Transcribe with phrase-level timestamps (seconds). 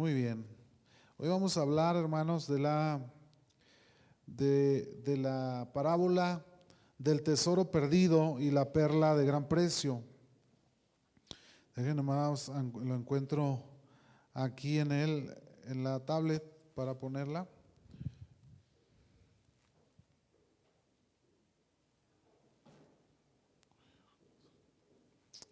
[0.00, 0.46] Muy bien.
[1.18, 3.02] Hoy vamos a hablar, hermanos, de la,
[4.26, 6.42] de, la parábola
[6.96, 10.02] del tesoro perdido y la perla de gran precio.
[11.76, 13.62] Déjenme más, lo encuentro
[14.32, 15.36] aquí en, el,
[15.66, 16.42] en la tablet
[16.74, 17.46] para ponerla.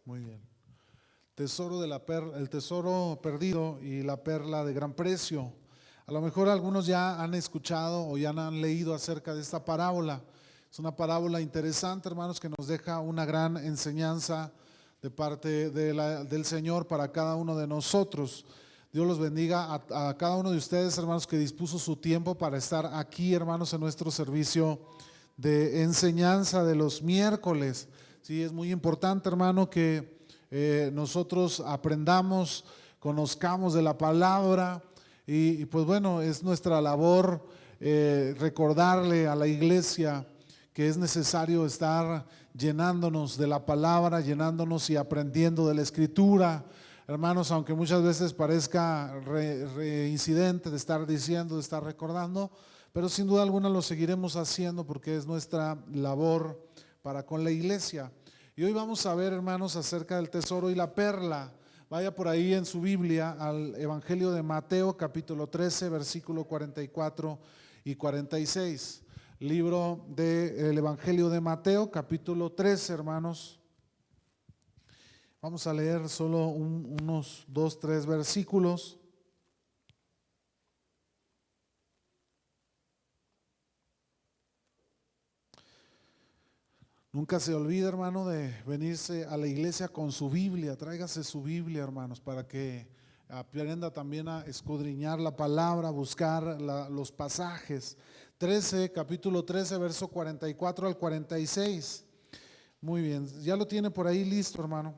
[0.06, 0.47] Muy bien.
[1.38, 2.02] Tesoro de la
[2.36, 5.52] el tesoro perdido y la perla de gran precio.
[6.08, 10.20] A lo mejor algunos ya han escuchado o ya han leído acerca de esta parábola.
[10.68, 14.50] Es una parábola interesante, hermanos, que nos deja una gran enseñanza
[15.00, 18.44] de parte del Señor para cada uno de nosotros.
[18.92, 22.84] Dios los bendiga a, cada uno de ustedes, hermanos, que dispuso su tiempo para estar
[22.94, 24.80] aquí, hermanos, en nuestro servicio
[25.36, 27.86] de enseñanza de los miércoles.
[28.22, 30.17] Sí, es muy importante, hermano, que
[30.50, 32.64] eh, nosotros aprendamos,
[32.98, 34.82] conozcamos de la palabra
[35.26, 37.46] y, pues bueno, es nuestra labor
[37.80, 40.26] eh, recordarle a la iglesia
[40.72, 46.64] que es necesario estar llenándonos de la palabra, llenándonos y aprendiendo de la escritura.
[47.06, 52.50] Hermanos, aunque muchas veces parezca reincidente de estar diciendo, de estar recordando,
[52.92, 56.58] pero sin duda alguna lo seguiremos haciendo porque es nuestra labor
[57.02, 58.10] para con la iglesia.
[58.58, 61.52] Y hoy vamos a ver, hermanos, acerca del tesoro y la perla.
[61.88, 67.38] Vaya por ahí en su Biblia al Evangelio de Mateo, capítulo 13, versículo 44
[67.84, 69.04] y 46
[69.38, 73.60] libro del Evangelio de Mateo, capítulo 13, hermanos.
[75.40, 78.97] Vamos a leer solo unos dos, tres versículos.
[87.10, 90.76] Nunca se olvide, hermano, de venirse a la iglesia con su Biblia.
[90.76, 92.86] Tráigase su Biblia, hermanos, para que
[93.30, 96.60] aprenda también a escudriñar la palabra, buscar
[96.90, 97.96] los pasajes
[98.36, 102.04] 13, capítulo 13, verso 44 al 46.
[102.82, 104.94] Muy bien, ya lo tiene por ahí listo, hermano.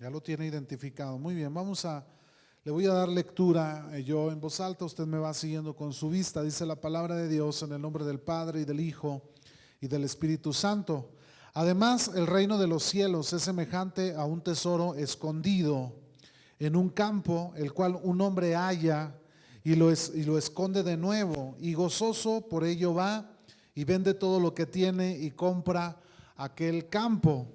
[0.00, 1.18] Ya lo tiene identificado.
[1.18, 2.06] Muy bien, vamos a,
[2.64, 5.92] le voy a dar lectura eh, yo en voz alta, usted me va siguiendo con
[5.92, 6.42] su vista.
[6.42, 9.33] Dice la palabra de Dios en el nombre del Padre y del Hijo
[9.84, 11.10] y del Espíritu Santo.
[11.52, 15.92] Además, el reino de los cielos es semejante a un tesoro escondido
[16.58, 19.14] en un campo, el cual un hombre halla
[19.62, 23.30] y lo, es, y lo esconde de nuevo y gozoso por ello va
[23.74, 26.00] y vende todo lo que tiene y compra
[26.36, 27.46] aquel campo.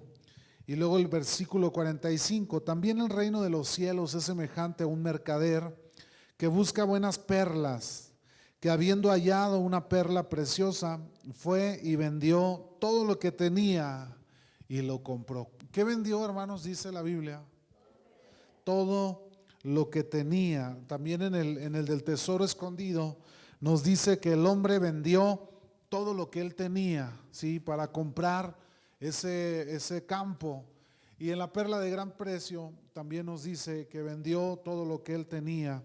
[0.68, 5.02] Y luego el versículo 45, también el reino de los cielos es semejante a un
[5.02, 5.76] mercader
[6.38, 8.09] que busca buenas perlas,
[8.60, 11.00] que habiendo hallado una perla preciosa,
[11.34, 14.16] fue y vendió todo lo que tenía
[14.68, 15.50] y lo compró.
[15.72, 16.64] ¿Qué vendió, hermanos?
[16.64, 17.42] Dice la Biblia.
[18.64, 19.30] Todo
[19.64, 20.78] lo que tenía.
[20.88, 23.18] También en el, en el del tesoro escondido
[23.62, 25.50] nos dice que el hombre vendió
[25.90, 27.60] todo lo que él tenía, ¿sí?
[27.60, 28.56] Para comprar
[29.00, 30.66] ese, ese campo.
[31.18, 35.16] Y en la perla de gran precio también nos dice que vendió todo lo que
[35.16, 35.84] él tenía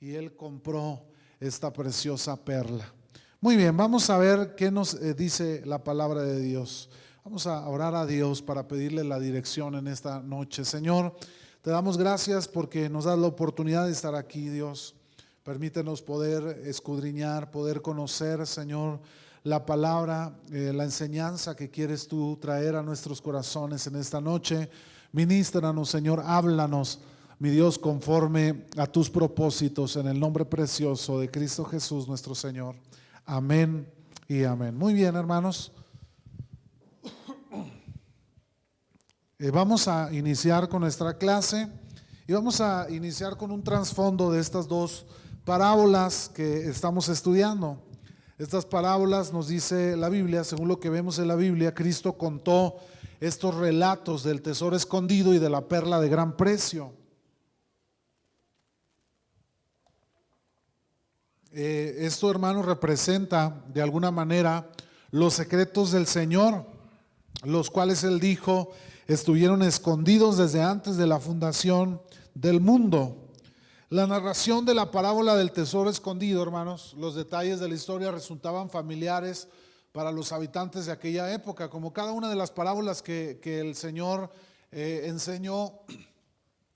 [0.00, 1.04] y él compró
[1.42, 2.92] esta preciosa perla.
[3.40, 6.88] Muy bien, vamos a ver qué nos eh, dice la palabra de Dios.
[7.24, 10.64] Vamos a orar a Dios para pedirle la dirección en esta noche.
[10.64, 11.16] Señor,
[11.60, 14.94] te damos gracias porque nos das la oportunidad de estar aquí, Dios.
[15.42, 19.00] Permítenos poder escudriñar, poder conocer, Señor,
[19.42, 24.70] la palabra, eh, la enseñanza que quieres tú traer a nuestros corazones en esta noche.
[25.10, 27.00] Ministranos, Señor, háblanos,
[27.42, 32.76] mi Dios, conforme a tus propósitos, en el nombre precioso de Cristo Jesús, nuestro Señor.
[33.26, 33.92] Amén
[34.28, 34.76] y amén.
[34.76, 35.72] Muy bien, hermanos.
[39.40, 41.68] Eh, vamos a iniciar con nuestra clase
[42.28, 45.04] y vamos a iniciar con un trasfondo de estas dos
[45.44, 47.82] parábolas que estamos estudiando.
[48.38, 52.76] Estas parábolas nos dice la Biblia, según lo que vemos en la Biblia, Cristo contó
[53.18, 57.01] estos relatos del tesoro escondido y de la perla de gran precio.
[61.54, 64.70] Eh, esto, hermano, representa de alguna manera
[65.10, 66.64] los secretos del Señor,
[67.44, 68.70] los cuales Él dijo
[69.06, 72.00] estuvieron escondidos desde antes de la fundación
[72.34, 73.28] del mundo.
[73.90, 78.70] La narración de la parábola del tesoro escondido, hermanos, los detalles de la historia resultaban
[78.70, 79.48] familiares
[79.92, 84.30] para los habitantes de aquella época, como cada una de las parábolas que, el Señor
[84.70, 85.80] eh, enseñó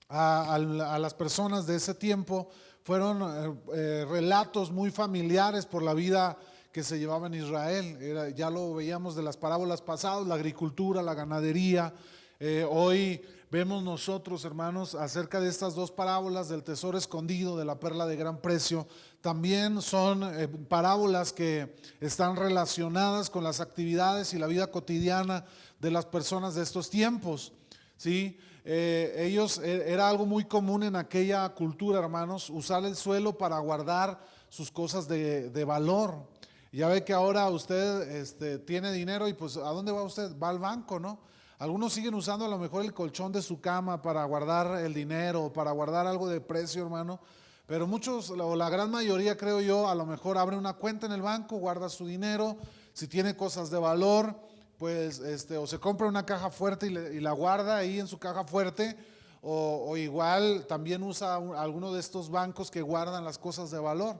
[0.09, 0.59] a,
[0.99, 2.49] las personas de ese tiempo,
[2.87, 6.37] fueron eh, eh, relatos muy familiares por la vida
[6.71, 8.33] que se llevaba en Israel.
[8.33, 11.93] ya lo veíamos de las parábolas pasadas, la agricultura, la ganadería,
[12.39, 17.77] eh, hoy vemos nosotros, hermanos, acerca de estas dos parábolas del tesoro escondido, de la
[17.77, 18.87] perla de gran precio,
[19.19, 20.21] también son
[20.69, 25.43] parábolas que están relacionadas con las actividades y la vida cotidiana
[25.81, 27.51] de las personas de estos tiempos.
[27.97, 28.37] ¿sí?
[28.69, 33.57] Eh, ellos, eh, era algo muy común en aquella cultura, hermanos, usar el suelo para
[33.59, 34.19] guardar
[34.49, 36.27] sus cosas de, valor.
[36.73, 40.37] Ya ve que ahora usted este, tiene dinero y pues ¿a dónde va usted?
[40.37, 41.17] Va al banco, ¿no?
[41.59, 45.53] Algunos siguen usando a lo mejor el colchón de su cama para guardar el dinero,
[45.53, 47.21] para guardar algo de precio, hermano.
[47.67, 51.13] Pero muchos, o la gran mayoría creo yo, a lo mejor abre una cuenta en
[51.13, 52.57] el banco, guarda su dinero,
[52.91, 54.35] si tiene cosas de valor,
[54.77, 58.43] pues este, o se compra una caja fuerte y, la guarda ahí en su caja
[58.45, 58.95] fuerte,
[59.41, 64.17] o, igual también usa alguno de estos bancos que guardan las cosas de valor.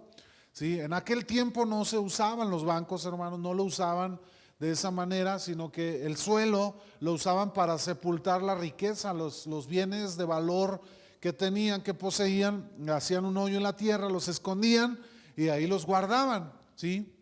[0.54, 0.80] ¿sí?
[0.80, 4.20] En aquel tiempo no se usaban los bancos, hermanos, no lo usaban
[4.60, 9.68] de esa manera, sino que el suelo lo usaban para sepultar la riqueza, los, los
[9.68, 10.82] bienes de valor
[11.20, 15.00] que tenían, que poseían, hacían un hoyo en la tierra, los escondían
[15.36, 17.14] y ahí los guardaban, ¿sí?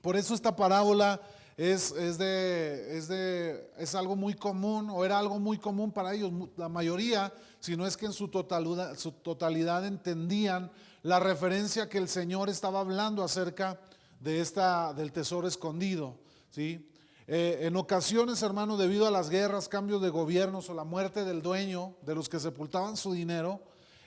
[0.00, 1.20] Por eso esta parábola
[1.56, 6.14] es, es, de, es, de, es algo muy común, o era algo muy común para
[6.14, 10.70] ellos, la mayoría, si no es que en su totalidad, su totalidad entendían
[11.02, 13.78] la referencia que el Señor estaba hablando acerca
[14.20, 16.18] de esta, del tesoro escondido.
[16.50, 16.90] ¿sí?
[17.26, 21.40] Eh, en ocasiones, hermano, debido a las guerras, cambios de gobiernos o la muerte del
[21.40, 23.60] dueño, de los que sepultaban su dinero,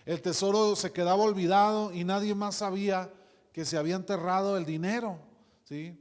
[0.06, 3.12] el tesoro se quedaba olvidado y nadie más sabía
[3.54, 5.20] que se había enterrado el dinero.
[5.64, 5.98] ¿sí?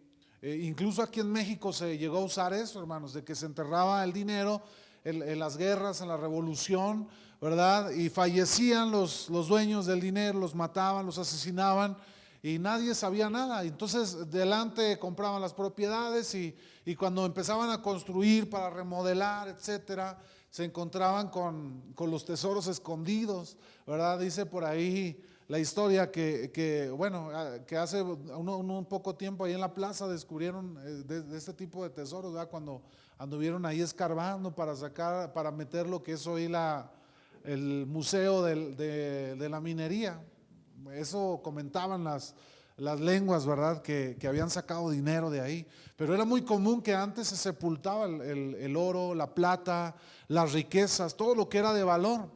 [0.46, 4.04] Eh, incluso aquí en México se llegó a usar eso, hermanos, de que se enterraba
[4.04, 4.62] el dinero
[5.02, 7.08] en, las guerras, en la revolución,
[7.40, 7.90] ¿verdad?
[7.90, 11.96] Y fallecían los, los dueños del dinero, los mataban, los asesinaban
[12.44, 13.64] y nadie sabía nada.
[13.64, 16.54] Entonces, delante compraban las propiedades y,
[16.96, 20.16] cuando empezaban a construir para remodelar, etcétera,
[20.48, 24.20] se encontraban con, los tesoros escondidos, ¿verdad?
[24.20, 27.30] Dice por ahí la historia que, bueno,
[27.66, 31.90] que hace un, poco tiempo ahí en la plaza descubrieron eh, de, este tipo de
[31.90, 32.50] tesoros, ¿verdad?
[32.50, 32.82] Cuando
[33.18, 36.90] anduvieron ahí escarbando para sacar, para meter lo que es hoy la,
[37.44, 40.20] el museo de la minería.
[40.92, 42.34] Eso comentaban las,
[42.76, 43.82] las lenguas, ¿verdad?
[43.82, 45.66] Que, habían sacado dinero de ahí.
[45.96, 49.94] Pero era muy común que antes se sepultaba el, oro, la plata,
[50.28, 52.28] las riquezas, todo lo que era de valor.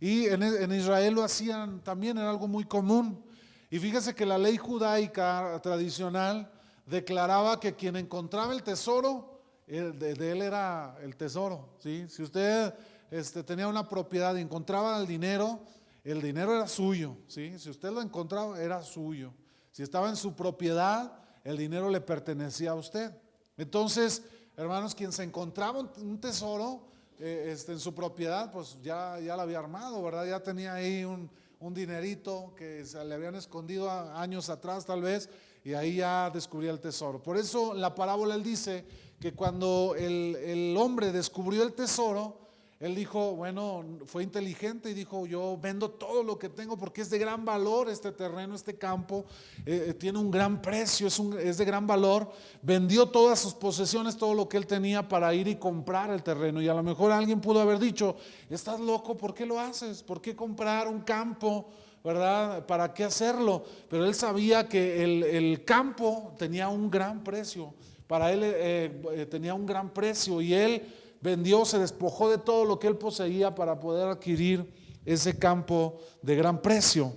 [0.00, 3.22] Y en, Israel lo hacían también, era algo muy común.
[3.68, 6.50] Y fíjese que la ley judaica tradicional
[6.86, 11.76] declaraba que quien encontraba el tesoro, eh, de, él era el tesoro.
[11.78, 12.06] ¿sí?
[12.08, 12.74] Si usted
[13.10, 15.60] este, tenía una propiedad y encontraba el dinero,
[16.02, 17.58] el dinero era suyo, ¿sí?
[17.58, 19.34] Si usted lo encontraba, era suyo.
[19.70, 21.12] Si estaba en su propiedad,
[21.44, 23.14] el dinero le pertenecía a usted.
[23.58, 24.22] Entonces,
[24.56, 26.89] hermanos, quien se encontraba un tesoro
[27.20, 30.26] eh, este, en su propiedad, pues ya, ya lo había armado, ¿verdad?
[30.26, 31.30] Ya tenía ahí un,
[31.74, 35.28] dinerito que se le habían escondido años atrás tal vez,
[35.62, 37.22] y ahí ya descubría el tesoro.
[37.22, 38.86] Por eso la parábola él dice
[39.20, 42.49] que cuando el, el hombre descubrió el tesoro,
[42.80, 47.10] él dijo, bueno, fue inteligente y dijo, yo vendo todo lo que tengo porque es
[47.10, 49.26] de gran valor este terreno, este campo,
[49.66, 52.32] eh, eh, tiene un gran precio, es, de gran valor.
[52.62, 56.62] Vendió todas sus posesiones, todo lo que él tenía para ir y comprar el terreno.
[56.62, 58.16] Y a lo mejor alguien pudo haber dicho,
[58.48, 60.02] estás loco, ¿por qué lo haces?
[60.02, 61.68] ¿Por qué comprar un campo?
[62.02, 62.64] ¿Verdad?
[62.64, 63.62] ¿Para qué hacerlo?
[63.90, 67.74] Pero él sabía que el, campo tenía un gran precio.
[68.06, 70.82] Para él eh, tenía un gran precio y él
[71.20, 74.72] vendió, se despojó de todo lo que él poseía para poder adquirir
[75.04, 77.12] ese campo de gran precio.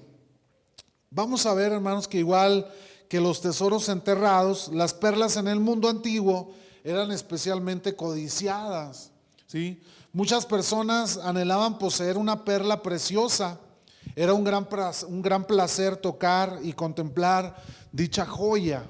[1.10, 2.72] Vamos a ver, hermanos, que igual
[3.08, 6.52] que los tesoros enterrados, las perlas en el mundo antiguo
[6.84, 9.12] eran especialmente codiciadas.
[9.48, 9.82] ¿sí?
[10.12, 13.60] Muchas personas anhelaban poseer una perla preciosa.
[14.16, 14.68] Era un gran,
[15.08, 17.56] un gran placer tocar y contemplar
[17.92, 18.84] dicha joya.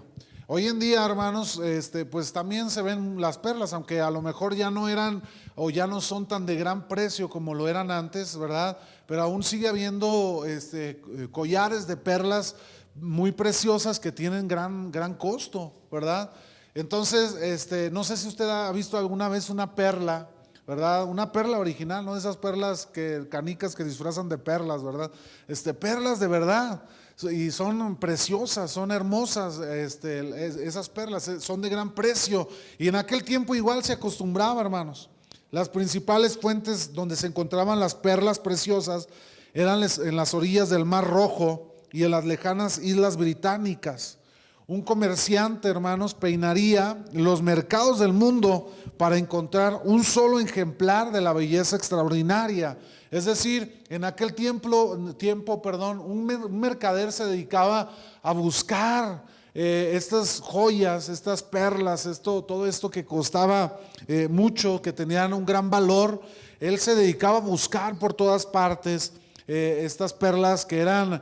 [0.45, 4.53] Hoy en día, hermanos, este, pues también se ven las perlas, aunque a lo mejor
[4.53, 5.23] ya no eran
[5.55, 8.77] o ya no son tan de gran precio como lo eran antes, ¿verdad?
[9.07, 12.57] Pero aún sigue habiendo este, collares de perlas
[12.95, 16.29] muy preciosas que tienen gran, gran costo, ¿verdad?
[16.75, 20.27] Entonces, este, no sé si usted ha visto alguna vez una perla,
[20.67, 21.05] ¿verdad?
[21.05, 25.09] Una perla original, no esas perlas que canicas que disfrazan de perlas, ¿verdad?
[25.47, 26.83] Este, perlas de verdad
[27.21, 32.49] y son preciosas, son hermosas este, esas perlas, eh, son de gran precio.
[32.77, 35.09] Y en aquel tiempo igual se acostumbraba, hermanos.
[35.51, 39.07] Las principales fuentes donde se encontraban las perlas preciosas
[39.53, 44.17] eran en las orillas del Mar Rojo y en las lejanas islas británicas.
[44.65, 51.33] Un comerciante, hermanos, peinaría los mercados del mundo para encontrar un solo ejemplar de la
[51.33, 52.77] belleza extraordinaria.
[53.13, 56.25] Es decir, en aquel tiempo, perdón, un,
[56.59, 64.27] mercader se dedicaba a buscar eh, estas joyas, estas perlas, todo esto que costaba eh,
[64.27, 66.23] mucho, que tenían un gran valor.
[66.59, 69.13] Él se dedicaba a buscar por todas partes
[69.47, 71.21] eh, estas perlas que eran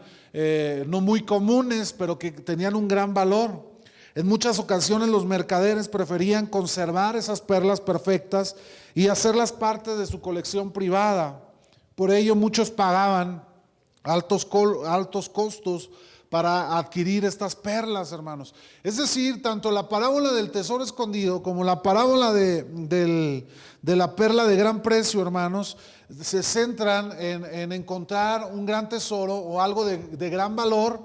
[0.88, 3.70] no muy comunes, pero que tenían un gran valor.
[4.16, 8.56] En muchas ocasiones los mercaderes preferían conservar esas perlas perfectas
[8.96, 11.51] y hacerlas parte de su colección privada.
[12.02, 13.44] Por ello muchos pagaban
[14.02, 14.48] altos,
[14.88, 15.92] altos costos
[16.32, 18.56] para adquirir estas perlas, hermanos.
[18.82, 23.46] Es decir, tanto la parábola del tesoro escondido como la parábola de,
[23.84, 25.78] la perla de gran precio, hermanos,
[26.20, 31.02] se centran en, encontrar un gran tesoro o algo de, de gran valor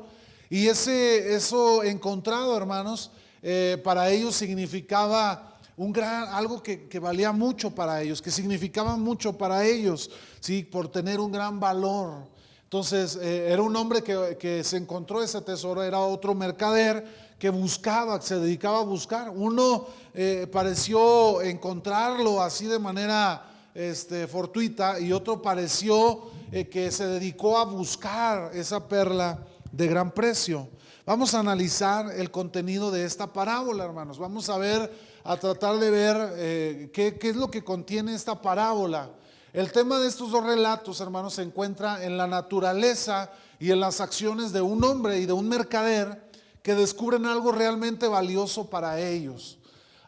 [0.48, 3.10] y ese, eso encontrado, hermanos,
[3.42, 9.37] eh, para ellos significaba un gran, algo que, valía mucho para ellos, que significaba mucho
[9.37, 10.64] para ellos, ¿sí?
[10.64, 12.28] por tener un gran valor.
[12.64, 18.18] Entonces, eh, era un hombre que, se encontró ese tesoro, era otro mercader que buscaba,
[18.18, 19.30] que se dedicaba a buscar.
[19.30, 26.35] Uno eh, pareció encontrarlo así de manera este, fortuita y otro pareció
[26.71, 30.68] que se dedicó a buscar esa perla de gran precio.
[31.06, 34.18] Vamos a analizar el contenido de esta parábola, hermanos.
[34.18, 34.90] Vamos a ver,
[35.26, 39.11] a tratar de ver eh, qué, qué es lo que contiene esta parábola.
[39.52, 44.00] El tema de estos dos relatos, hermanos, se encuentra en la naturaleza y en las
[44.00, 46.30] acciones de un hombre y de un mercader
[46.62, 49.59] que descubren algo realmente valioso para ellos.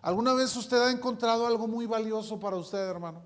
[0.03, 3.23] ¿Alguna vez usted ha encontrado algo muy valioso para usted, hermano?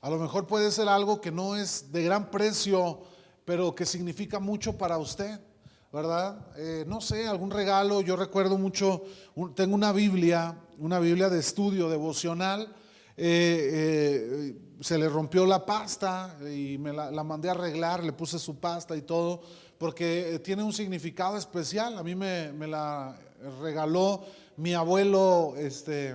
[0.00, 3.02] A lo mejor puede ser algo que no es de gran precio
[3.46, 5.40] pero que significa mucho para usted,
[5.96, 6.36] ¿verdad?
[6.58, 9.04] Eh, no sé, algún regalo, yo recuerdo mucho,
[9.54, 12.68] tengo una Biblia, una Biblia de estudio devocional,
[13.16, 18.38] eh, eh, se le rompió la pasta y me la, mandé a arreglar, le puse
[18.38, 19.40] su pasta y todo,
[19.78, 23.18] porque tiene un significado especial, a mí me, la
[23.62, 24.22] regaló
[24.58, 26.14] mi abuelo, este,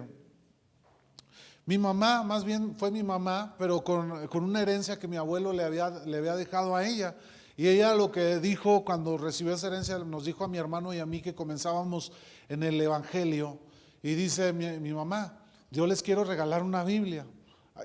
[1.66, 5.64] mi mamá, más bien fue mi mamá, pero con, una herencia que mi abuelo le
[5.64, 7.16] había dejado a ella.
[7.58, 11.00] Y ella lo que dijo cuando recibió esa herencia, nos dijo a mi hermano y
[11.00, 12.12] a mí que comenzábamos
[12.50, 13.60] en el Evangelio.
[14.02, 15.38] Y dice mi, mamá,
[15.70, 17.26] yo les quiero regalar una Biblia.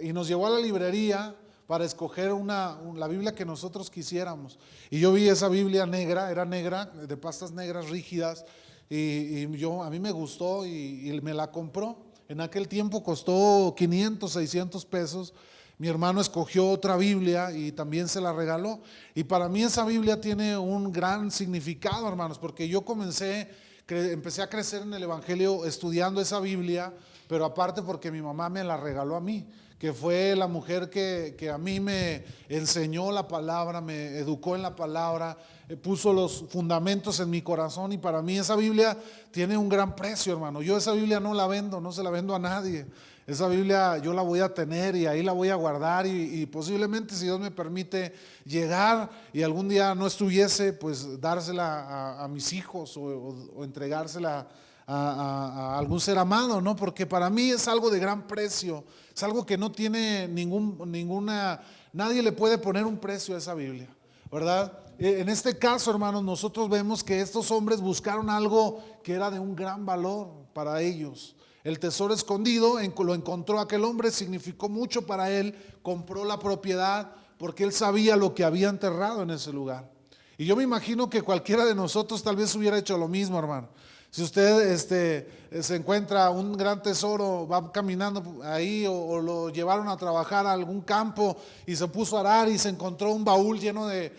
[0.01, 1.35] Y nos llevó a la librería
[1.67, 4.59] para escoger una, la Biblia que nosotros quisiéramos.
[4.91, 8.45] Y yo vi esa Biblia negra, era negra, de pastas negras rígidas,
[8.89, 12.07] y, yo, a mí me gustó y me la compró.
[12.29, 15.33] En aquel tiempo costó 500, 600 pesos.
[15.79, 18.81] Mi hermano escogió otra Biblia y también se la regaló.
[19.15, 23.51] Y para mí esa Biblia tiene un gran significado, hermanos, porque yo comencé,
[23.89, 26.93] empecé a crecer en el Evangelio estudiando esa Biblia,
[27.29, 29.47] pero aparte porque mi mamá me la regaló a mí
[29.79, 34.75] que fue la mujer que, a mí me enseñó la palabra, me educó en la
[34.75, 35.37] palabra,
[35.69, 38.97] eh, puso los fundamentos en mi corazón y para mí esa Biblia
[39.31, 40.63] tiene un gran precio, hermano.
[40.63, 42.87] Yo esa Biblia no la vendo, no se la vendo a nadie.
[43.27, 47.15] Esa Biblia yo la voy a tener y ahí la voy a guardar y, posiblemente
[47.15, 48.15] si Dios me permite
[48.45, 54.47] llegar y algún día no estuviese, pues dársela a, mis hijos o, entregársela
[54.87, 56.77] a, algún ser amado, ¿no?
[56.77, 58.85] Porque para mí es algo de gran precio
[59.17, 61.63] es algo que no tiene ningún, ninguna,
[61.95, 63.89] nadie le puede poner un precio a esa Biblia,
[64.31, 64.79] ¿verdad?
[64.99, 69.39] Eh, en este caso, hermanos, nosotros vemos que estos hombres buscaron algo que era de
[69.39, 71.35] un gran valor para ellos.
[71.67, 77.65] El tesoro escondido lo encontró aquel hombre, significó mucho para él, compró la propiedad porque
[77.65, 79.91] él sabía lo que había enterrado en ese lugar.
[80.39, 83.69] Y yo me imagino que cualquiera de nosotros tal vez hubiera hecho lo mismo, hermano.
[84.13, 85.29] Si usted este,
[85.61, 90.83] se encuentra un gran tesoro, va caminando ahí o, lo llevaron a trabajar a algún
[90.83, 94.13] campo y se puso a arar y se encontró un baúl lleno de,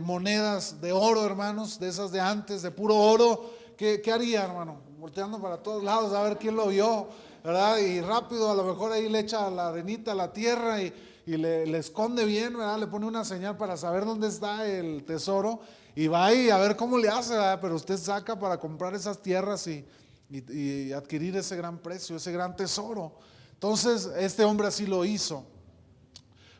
[0.00, 4.87] monedas de oro, hermanos, de esas de antes, de puro oro, ¿qué, haría, hermano?
[4.98, 7.06] Volteando para todos lados a ver quién lo vio,
[7.44, 7.78] ¿verdad?
[7.78, 10.92] Y rápido, a lo mejor ahí le echa la arenita a la tierra y,
[11.24, 12.80] le, le, esconde bien, ¿verdad?
[12.80, 15.60] Le pone una señal para saber dónde está el tesoro
[15.94, 19.68] y va ahí a ver cómo le hace, pero usted saca para comprar esas tierras
[19.68, 23.12] y, adquirir ese gran precio, ese gran tesoro.
[23.54, 25.44] Entonces, este hombre así lo hizo.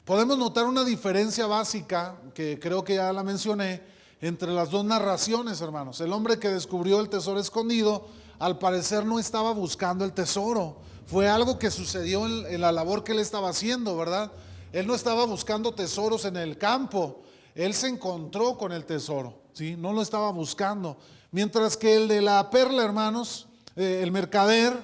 [0.04, 3.82] Podemos notar una diferencia básica, que creo que ya la mencioné,
[4.20, 6.00] entre las dos narraciones, hermanos.
[6.00, 8.06] El hombre que descubrió el tesoro escondido,
[8.38, 10.76] al parecer no estaba buscando el tesoro.
[11.06, 14.30] Fue algo que sucedió en, la labor que él estaba haciendo, ¿verdad?
[14.72, 17.22] Él no estaba buscando tesoros en el campo,
[17.54, 19.74] él se encontró con el tesoro, ¿sí?
[19.76, 20.98] no lo estaba buscando.
[21.30, 24.76] Mientras que el de la perla, hermanos, eh, el mercader,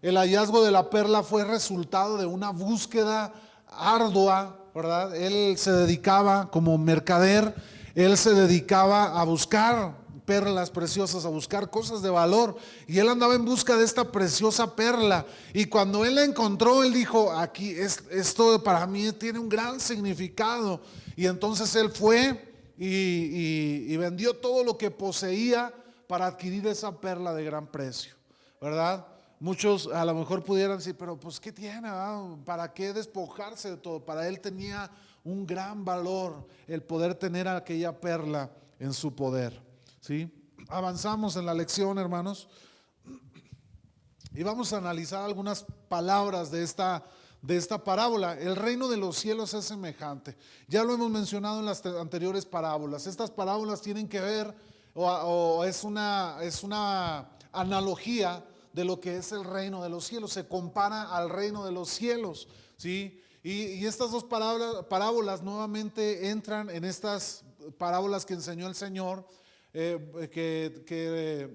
[0.00, 3.34] el hallazgo de la perla fue resultado de una búsqueda
[3.68, 5.14] ardua, ¿verdad?
[5.14, 7.54] Él se dedicaba como mercader,
[7.94, 12.56] él se dedicaba a buscar perlas preciosas, a buscar cosas de valor.
[12.86, 15.24] Y él andaba en busca de esta preciosa perla.
[15.54, 20.82] Y cuando él la encontró, él dijo, aquí, esto para mí tiene un gran significado.
[21.16, 25.72] Y entonces él fue y, vendió todo lo que poseía
[26.06, 28.14] para adquirir esa perla de gran precio,
[28.60, 29.06] ¿verdad?
[29.40, 31.88] Muchos a lo mejor pudieran decir, pero pues ¿qué tiene?
[32.44, 34.04] ¿Para qué despojarse de todo?
[34.04, 34.90] Para él tenía
[35.24, 39.65] un gran valor el poder tener aquella perla en su poder.
[40.06, 40.32] ¿Sí?
[40.68, 42.48] Avanzamos en la lección, hermanos,
[44.32, 47.04] y vamos a analizar algunas palabras de esta
[47.42, 48.38] de esta parábola.
[48.38, 50.36] El reino de los cielos es semejante.
[50.68, 53.06] Ya lo hemos mencionado en las anteriores parábolas.
[53.06, 54.54] Estas parábolas tienen que ver
[54.94, 60.32] o, es, una, es una analogía de lo que es el reino de los cielos.
[60.32, 62.48] Se compara al reino de los cielos.
[62.76, 63.22] ¿sí?
[63.44, 67.44] Y, estas dos parábolas, parábolas, nuevamente entran en estas
[67.78, 69.24] parábolas que enseñó el Señor,
[69.78, 71.50] eh, que, que,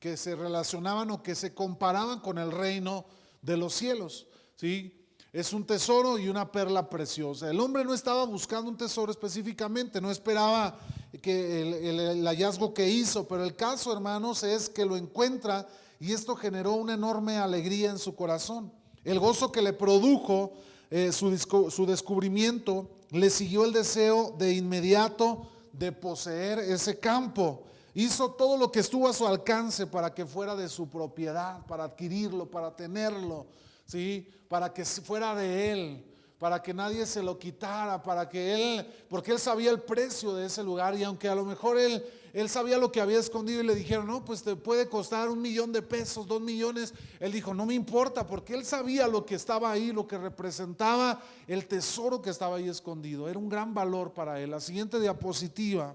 [0.00, 3.04] que se relacionaban o que se comparaban con el reino
[3.42, 4.26] de los cielos.
[4.56, 5.04] ¿sí?
[5.34, 7.50] Es un tesoro y una perla preciosa.
[7.50, 10.80] El hombre no estaba buscando un tesoro específicamente, no esperaba
[11.20, 15.68] que el, hallazgo que hizo, pero el caso, hermanos, es que lo encuentra
[16.00, 18.72] y esto generó una enorme alegría en su corazón.
[19.04, 20.54] El gozo que le produjo
[20.90, 21.36] eh, su,
[21.70, 27.62] su descubrimiento le siguió el deseo de inmediato de poseer ese campo.
[27.94, 31.84] Hizo todo lo que estuvo a su alcance para que fuera de su propiedad, para
[31.84, 33.46] adquirirlo, para tenerlo.
[33.88, 34.28] ¿sí?
[34.48, 36.04] Para que fuera de él,
[36.38, 40.46] para que nadie se lo quitara, para que él, porque él sabía el precio de
[40.46, 43.66] ese lugar y aunque a lo mejor él, él sabía lo que había escondido y
[43.66, 47.54] le dijeron, no, pues te puede costar un millón de pesos, dos millones, él dijo,
[47.54, 52.20] no me importa, porque él sabía lo que estaba ahí, lo que representaba el tesoro
[52.20, 54.50] que estaba ahí escondido, era un gran valor para él.
[54.50, 55.94] La siguiente diapositiva.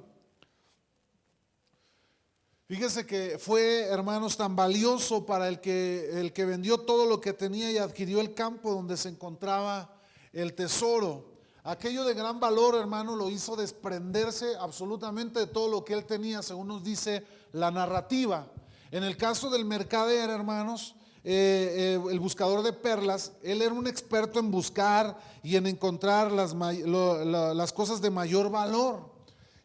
[2.68, 7.34] Fíjese que fue, hermanos, tan valioso para el que, el que vendió todo lo que
[7.34, 9.94] tenía y adquirió el campo donde se encontraba
[10.32, 11.33] el tesoro.
[11.66, 16.42] Aquello de gran valor, hermano, lo hizo desprenderse absolutamente de todo lo que él tenía,
[16.42, 18.48] según nos dice la narrativa.
[18.92, 23.88] En el caso del mercader, hermanos, eh, eh, el buscador de perlas, él era un
[23.88, 29.10] experto en buscar y en encontrar las, cosas de mayor valor.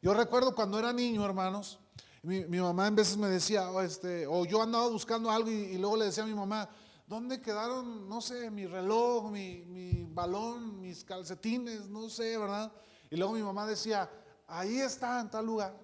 [0.00, 1.80] Yo recuerdo cuando era niño, hermanos,
[2.22, 5.96] mi, mamá en veces me decía, o, este, o yo andaba buscando algo y, luego
[5.96, 6.68] le decía a mi mamá,
[7.09, 12.71] ¿dónde quedaron, no sé, mi reloj, mi, balón, mis calcetines, no sé, ¿verdad?
[13.11, 14.11] Y luego mi mamá decía,
[14.47, 15.75] ahí está, en tal lugar.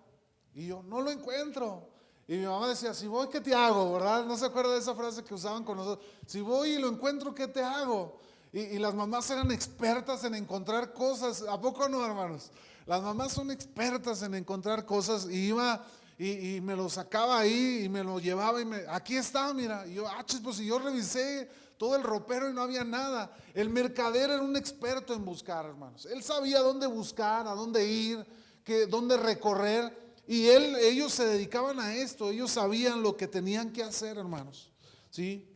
[0.55, 1.89] Y yo, no lo encuentro.
[2.29, 3.93] Y mi mamá decía, si voy, ¿qué te hago?
[3.95, 4.25] ¿Verdad?
[4.27, 6.07] No se acuerda de esa frase que usaban con nosotros.
[6.27, 8.19] Si voy y lo encuentro, ¿qué te hago?
[8.53, 11.43] Y, y, las mamás eran expertas en encontrar cosas.
[11.43, 12.51] ¿A poco no, hermanos?
[12.87, 15.27] Las mamás son expertas en encontrar cosas.
[15.29, 15.85] Y iba
[16.17, 19.85] y, me lo sacaba ahí y me lo llevaba y me, aquí está, mira.
[19.87, 23.37] Yo, ah, pues si yo revisé todo el ropero y no había nada.
[23.53, 26.07] El mercader era un experto en buscar, hermanos.
[26.07, 28.25] Él sabía dónde buscar, a dónde ir,
[28.63, 30.15] que, dónde recorrer.
[30.27, 34.71] Y él, ellos se dedicaban a esto, ellos sabían lo que tenían que hacer, hermanos.
[35.11, 35.49] ¿Sí?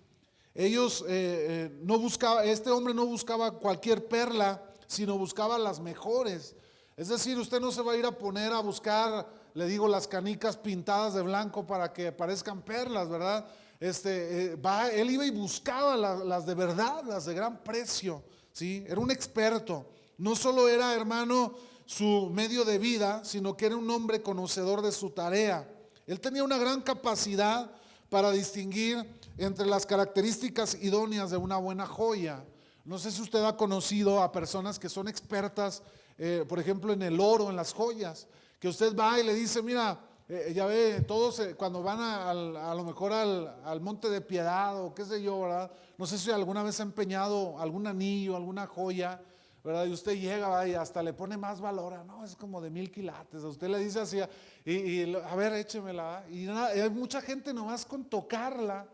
[0.54, 6.56] Ellos eh, eh, no buscaba, este hombre no buscaba cualquier perla, sino buscaba las mejores.
[6.96, 10.06] Es decir, usted no se va a ir a poner a buscar le digo, las
[10.06, 13.44] canicas pintadas de blanco para que parezcan perlas, ¿verdad?
[13.80, 18.84] Este, eh, va, él iba y buscaba las de verdad, las de gran precio, ¿sí?
[18.86, 19.84] Era un experto.
[20.16, 24.92] No solo era, hermano, su medio de vida, sino que era un hombre conocedor de
[24.92, 25.68] su tarea.
[26.06, 27.68] Él tenía una gran capacidad
[28.10, 29.04] para distinguir
[29.38, 32.44] entre las características idóneas de una buena joya.
[32.84, 35.82] No sé si usted ha conocido a personas que son expertas,
[36.16, 39.62] eh, por ejemplo, en el oro, en las joyas que usted va y le dice,
[39.62, 44.78] mira, eh, ya ve, todos eh, cuando van a, lo mejor al, monte de piedad
[44.78, 45.70] o qué sé yo, ¿verdad?
[45.96, 49.22] No sé si alguna vez ha empeñado algún anillo, alguna joya,
[49.64, 49.86] ¿verdad?
[49.86, 53.42] Y usted llega y hasta le pone más valor, no, es como de mil quilates.
[53.42, 54.18] A usted le dice así,
[54.66, 56.24] y, a ver, échemela.
[56.28, 58.86] Y, hay mucha gente nomás con tocarla,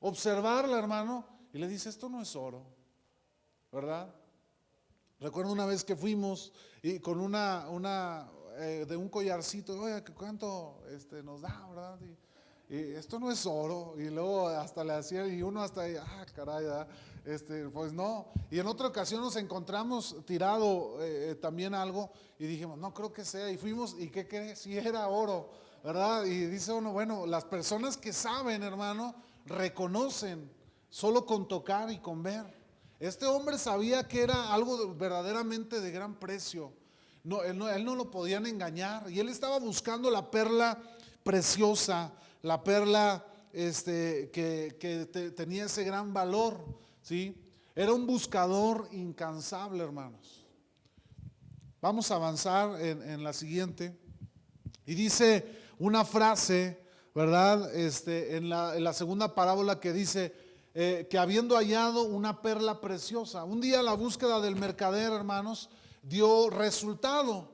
[0.00, 2.64] observarla, hermano, y le dice, esto no es oro,
[3.70, 4.14] ¿verdad?
[5.20, 10.80] Recuerdo una vez que fuimos y con una, una, eh, de un collarcito, oye, ¿cuánto
[10.90, 11.98] este, nos da, verdad?
[12.00, 12.16] Y,
[12.68, 13.94] esto no es oro.
[13.96, 16.66] Y luego hasta le hacía, y uno hasta ahí, ah, caray,
[17.24, 18.28] este, pues no.
[18.50, 23.24] Y en otra ocasión nos encontramos tirado eh, también algo y dijimos, no creo que
[23.24, 23.50] sea.
[23.50, 24.58] Y fuimos, ¿y qué crees?
[24.58, 25.50] Si era oro,
[25.82, 26.24] ¿verdad?
[26.24, 29.14] Y dice uno, bueno, las personas que saben, hermano,
[29.46, 30.50] reconocen
[30.90, 32.44] solo con tocar y con ver.
[33.00, 36.72] Este hombre sabía que era algo verdaderamente de gran precio.
[37.28, 39.10] No él, no, él no lo podían engañar.
[39.10, 40.78] Y él estaba buscando la perla
[41.22, 42.10] preciosa,
[42.40, 46.58] la perla este, que, tenía ese gran valor.
[47.02, 47.36] ¿sí?
[47.76, 50.46] Era un buscador incansable, hermanos.
[51.82, 53.94] Vamos a avanzar en, la siguiente.
[54.86, 55.44] Y dice
[55.78, 56.82] una frase,
[57.14, 57.74] ¿verdad?
[57.74, 60.34] Este, en, la, segunda parábola que dice
[60.72, 65.68] eh, que habiendo hallado una perla preciosa, un día la búsqueda del mercader, hermanos,
[66.08, 67.48] dio resultado.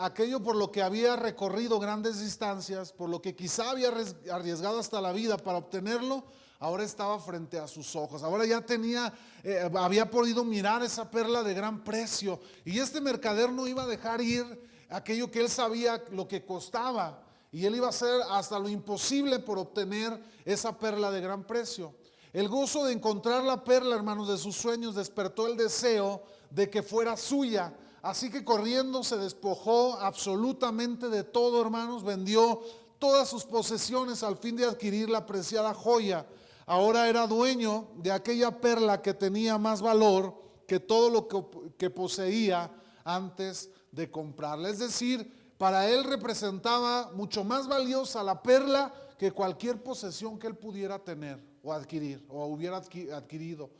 [0.00, 3.92] Aquello por lo que había recorrido grandes distancias, por lo que quizá había
[4.32, 6.24] arriesgado hasta la vida para obtenerlo,
[6.58, 8.22] ahora estaba frente a sus ojos.
[8.22, 9.12] Ahora ya tenía,
[9.44, 12.40] eh, había podido mirar esa perla de gran precio.
[12.64, 14.46] Y este mercader no iba a dejar ir
[14.88, 17.22] aquello que él sabía lo que costaba.
[17.52, 21.94] Y él iba a hacer hasta lo imposible por obtener esa perla de gran precio.
[22.32, 26.82] El gozo de encontrar la perla, hermanos, de sus sueños despertó el deseo de que
[26.82, 27.74] fuera suya.
[28.02, 32.60] Así que corriendo se despojó absolutamente de todo, hermanos, vendió
[32.98, 36.26] todas sus posesiones al fin de adquirir la preciada joya.
[36.66, 40.34] Ahora era dueño de aquella perla que tenía más valor
[40.66, 41.28] que todo lo
[41.76, 42.70] que, poseía
[43.04, 44.68] antes de comprarla.
[44.68, 50.56] Es decir, para él representaba mucho más valiosa la perla que cualquier posesión que él
[50.56, 53.70] pudiera tener o adquirir o hubiera adquirido.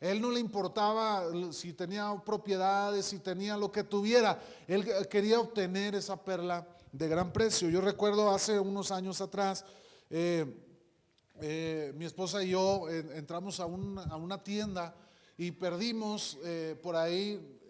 [0.00, 4.40] Él no le importaba si tenía propiedades, si tenía lo que tuviera.
[4.66, 7.68] Él quería obtener esa perla de gran precio.
[7.68, 9.64] Yo recuerdo hace unos años atrás,
[10.10, 10.44] eh,
[11.40, 14.94] eh, mi esposa y yo entramos a, una tienda
[15.36, 17.60] y perdimos eh, por ahí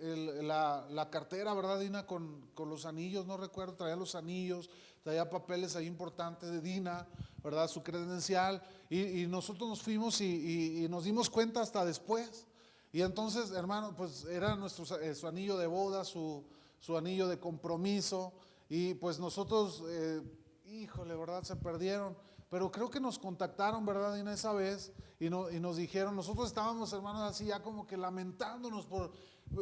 [0.42, 2.06] la, cartera, ¿verdad, Dina?
[2.06, 4.68] Con, con, los anillos, no recuerdo, traía los anillos,
[5.04, 7.06] traía papeles ahí importantes de Dina.
[7.44, 7.68] ¿verdad?
[7.68, 8.62] Su credencial.
[8.88, 12.46] Y, nosotros nos fuimos y, nos dimos cuenta hasta después.
[12.90, 16.44] Y entonces, hermano, pues era nuestro, eh, su anillo de boda, su,
[16.80, 18.32] su, anillo de compromiso.
[18.68, 20.22] Y pues nosotros, eh,
[20.64, 21.42] híjole, ¿verdad?
[21.42, 22.16] Se perdieron.
[22.48, 24.18] Pero creo que nos contactaron, ¿verdad?
[24.18, 28.86] En esa vez y, y nos dijeron, nosotros estábamos, hermanos, así ya como que lamentándonos
[28.86, 29.12] por,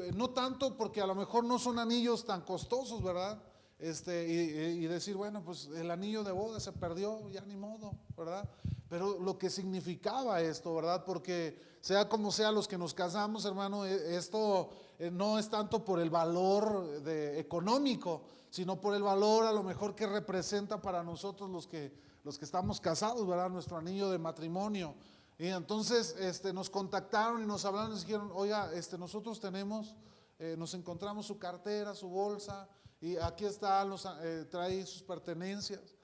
[0.03, 3.43] eh, no tanto porque a lo mejor no son anillos tan costosos, ¿verdad?
[3.83, 8.49] Este, y, decir, bueno, pues el anillo de boda se perdió, ya ni modo, ¿verdad?
[8.89, 11.05] Pero lo que significaba esto, ¿verdad?
[11.05, 15.85] Porque sea como sea los que nos casamos, hermano, e, esto eh, no es tanto
[15.85, 17.03] por el valor
[17.35, 21.93] económico, sino por el valor a lo mejor que representa para nosotros los que,
[22.23, 23.51] los que estamos casados, ¿verdad?
[23.51, 24.95] Nuestro anillo de matrimonio.
[25.41, 29.97] Y entonces este, nos contactaron y nos hablaron y nos dijeron, oiga, este, nosotros tenemos,
[30.39, 32.69] eh, nos encontramos su cartera, su bolsa,
[33.03, 35.97] y aquí está, los, eh, trae sus pertenencias.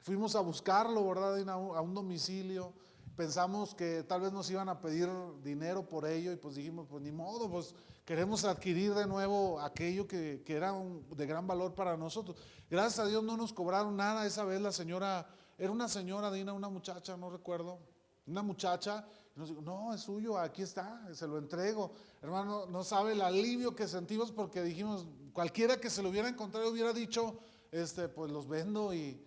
[0.00, 1.48] Fuimos a buscarlo, ¿verdad?
[1.48, 2.74] A un, domicilio.
[3.16, 5.08] Pensamos que tal vez nos iban a pedir
[5.42, 10.06] dinero por ello y pues dijimos, pues ni modo, pues queremos adquirir de nuevo aquello
[10.06, 10.74] que, era
[11.16, 12.36] de gran valor para nosotros.
[12.68, 14.26] Gracias a Dios no nos cobraron nada.
[14.26, 15.26] Esa vez la señora,
[15.56, 17.78] era una señora, Dina, una muchacha, no recuerdo,
[18.26, 21.92] una muchacha, nos dijo, no, es suyo, aquí está, se lo entrego.
[22.20, 26.70] Hermano, no sabe el alivio que sentimos porque dijimos, cualquiera que se lo hubiera encontrado
[26.70, 27.36] hubiera dicho,
[27.70, 29.20] este, pues los vendo y,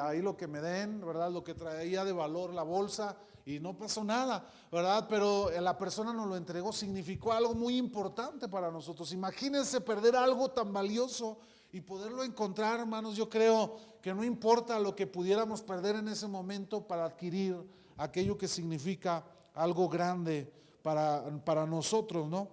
[0.00, 1.30] ahí lo que me den, ¿verdad?
[1.30, 5.06] Lo que traía de valor la bolsa y no pasó nada, ¿verdad?
[5.08, 9.10] Pero la persona nos lo entregó, significó algo muy importante para nosotros.
[9.12, 11.38] Imagínense perder algo tan valioso
[11.72, 16.26] y poderlo encontrar, hermanos, yo creo que no importa lo que pudiéramos perder en ese
[16.26, 17.56] momento para adquirir
[17.96, 20.52] aquello que significa algo grande
[20.82, 22.48] para, para nosotros, ¿no?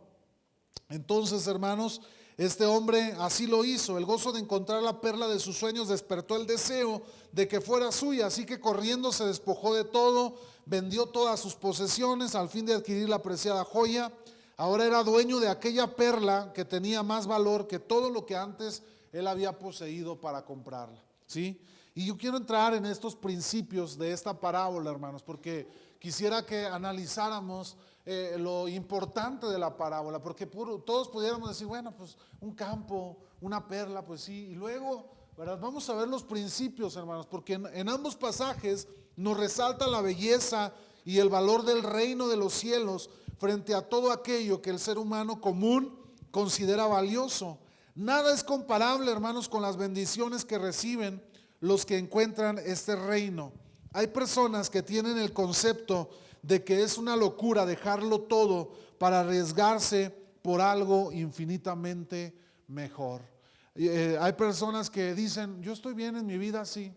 [0.88, 2.02] Entonces, hermanos,
[2.46, 4.00] este hombre así lo hizo.
[4.00, 7.92] El gozo de encontrar la perla de sus sueños despertó el deseo de que fuera
[7.92, 8.26] suya.
[8.26, 13.08] Así que corriendo se despojó de todo, vendió todas sus posesiones al fin de adquirir
[13.08, 14.12] la preciada joya.
[14.58, 18.82] Ahora era dueño de aquella perla que tenía más valor que todo lo que antes
[19.12, 21.00] él había poseído para comprarla.
[21.28, 21.62] ¿Sí?
[21.94, 25.68] Y yo quiero entrar en estos principios de esta parábola, hermanos, porque
[26.00, 32.18] quisiera que analizáramos eh, lo importante de la parábola, porque todos pudiéramos decir, bueno, pues
[32.40, 35.22] un campo, una perla, pues sí, y luego.
[35.38, 41.18] Vamos a ver los principios, hermanos, porque en, ambos pasajes nos resalta la belleza y
[41.18, 43.10] el valor del reino de los cielos
[43.40, 45.98] frente a todo aquello que el ser humano común
[46.30, 47.58] considera valioso.
[47.96, 51.24] Nada es comparable, hermanos, con las bendiciones que reciben
[51.60, 53.52] los que encuentran este reino.
[53.94, 56.10] Hay personas que tienen el concepto
[56.42, 60.10] de que es una locura dejarlo todo para arriesgarse
[60.42, 62.36] por algo infinitamente
[62.68, 63.22] mejor.
[63.76, 66.94] Eh, hay personas que dicen, yo estoy bien en mi vida así.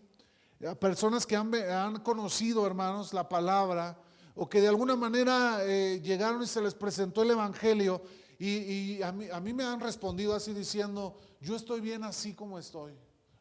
[0.79, 3.97] Personas que han, han conocido, hermanos, la palabra,
[4.35, 8.01] o que de alguna manera eh, llegaron y se les presentó el Evangelio
[8.37, 12.59] y, a, mí, a mí me han respondido así diciendo, yo estoy bien así como
[12.59, 12.93] estoy,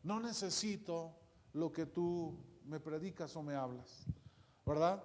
[0.04, 1.16] no necesito
[1.52, 4.04] lo que tú me predicas o me hablas,
[4.64, 5.02] ¿verdad?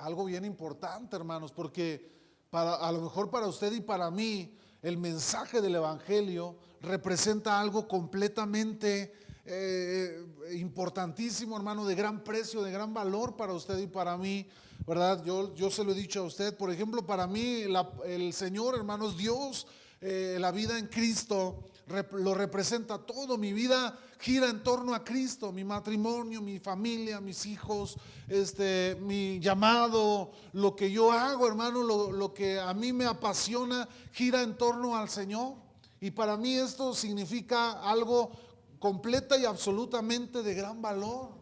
[0.00, 2.10] Algo bien importante, hermanos, porque
[2.52, 9.12] a lo mejor para usted y para mí, el mensaje del Evangelio representa algo completamente
[9.44, 14.46] eh, importantísimo, hermano, de gran precio, de gran valor para usted y para mí,
[14.86, 15.22] ¿verdad?
[15.22, 17.64] Yo, yo se lo he dicho a usted, por ejemplo, para mí
[18.06, 19.66] el Señor, hermanos, Dios,
[20.00, 21.69] eh, la vida en Cristo
[22.12, 23.36] lo representa todo.
[23.36, 27.96] Mi vida gira en torno a Cristo, mi matrimonio, mi familia, mis hijos,
[28.28, 33.88] este, mi llamado, lo que yo hago, hermano, lo, lo que a mí me apasiona,
[34.12, 35.54] gira en torno al Señor.
[36.00, 38.30] Y para mí esto significa algo
[38.78, 41.40] completa y absolutamente de gran valor.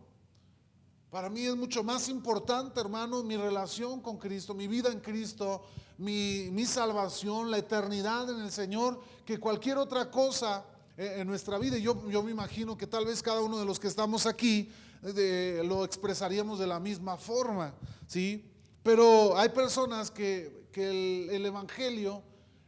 [1.11, 5.63] Para mí es mucho más importante, hermano, mi relación con Cristo, mi vida en Cristo,
[5.97, 10.65] mi, salvación, la eternidad en el Señor, que cualquier otra cosa
[10.97, 11.77] eh, en nuestra vida.
[11.77, 14.71] Yo, yo me imagino que tal vez cada uno de los que estamos aquí
[15.03, 17.75] eh, lo expresaríamos de la misma forma,
[18.07, 18.51] ¿sí?
[18.83, 22.23] Pero hay personas que, el, Evangelio,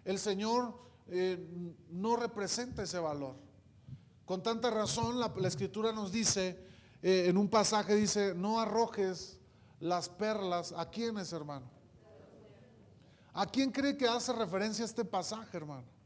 [0.04, 1.42] el Señor, eh,
[1.88, 3.36] no representa ese valor.
[4.26, 6.62] Con tanta razón la, escritura nos dice,
[7.00, 9.38] en un pasaje dice, no arrojes
[9.78, 10.74] las perlas.
[10.76, 11.70] ¿A quiénes, hermano?
[13.32, 15.99] ¿A quién cree que hace referencia este pasaje, hermano?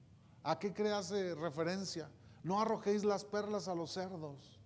[0.45, 2.09] ¿A qué cree hace referencia?
[2.45, 4.61] No arrojéis las perlas a los cerdos.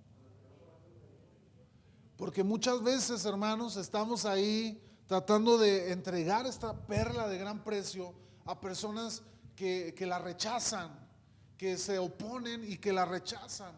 [2.16, 8.12] Porque muchas veces, hermanos, estamos ahí tratando de entregar esta perla de gran precio
[8.44, 9.22] a personas
[9.56, 11.08] que, que la rechazan
[11.58, 13.74] que se oponen y que la rechazan,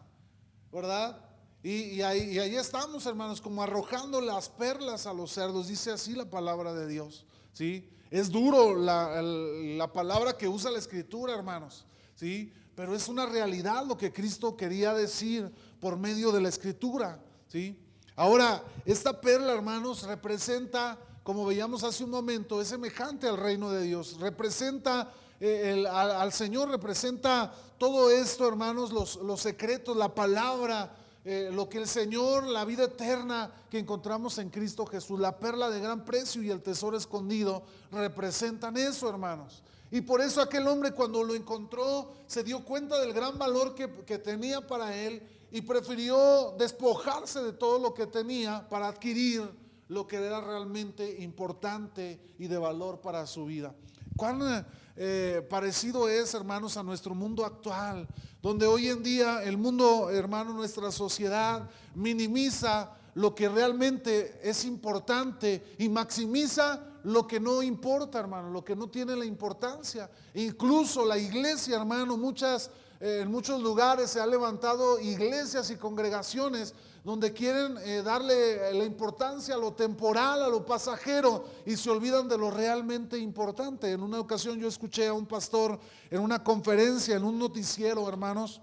[0.71, 1.19] ¿verdad?
[1.63, 6.29] Y, ahí, ahí, estamos, hermanos, como arrojando las perlas a los cerdos, dice así la
[6.29, 7.89] palabra de Dios, ¿sí?
[8.11, 12.53] Es duro la, la palabra que usa la escritura, hermanos, ¿sí?
[12.75, 17.79] Pero es una realidad lo que Cristo quería decir por medio de la escritura, ¿sí?
[18.15, 23.81] Ahora, esta perla, hermanos, representa, como veíamos hace un momento, es semejante al reino de
[23.81, 25.11] Dios, representa
[25.43, 31.87] eh, al, Señor representa todo esto, hermanos, los, secretos, la palabra, eh, lo que el
[31.87, 36.49] Señor, la vida eterna que encontramos en Cristo Jesús, la perla de gran precio y
[36.49, 39.63] el tesoro escondido, representan eso, hermanos.
[39.91, 43.89] Y por eso aquel hombre cuando lo encontró se dio cuenta del gran valor que,
[44.05, 49.47] que tenía para él y prefirió despojarse de todo lo que tenía para adquirir
[49.89, 53.75] lo que era realmente importante y de valor para su vida.
[54.15, 58.07] ¿Cuán eh, parecido es, hermanos, a nuestro mundo actual,
[58.41, 65.75] donde hoy en día el mundo, hermano, nuestra sociedad minimiza lo que realmente es importante
[65.77, 70.09] y maximiza lo que no importa, hermano, lo que no tiene la importancia.
[70.33, 76.73] Incluso la iglesia, hermano, muchas, eh, en muchos lugares se han levantado iglesias y congregaciones
[77.03, 82.27] donde quieren eh, darle la importancia a lo temporal, a lo pasajero, y se olvidan
[82.27, 83.91] de lo realmente importante.
[83.91, 85.79] En una ocasión yo escuché a un pastor
[86.11, 88.61] en una conferencia, en un noticiero, hermanos,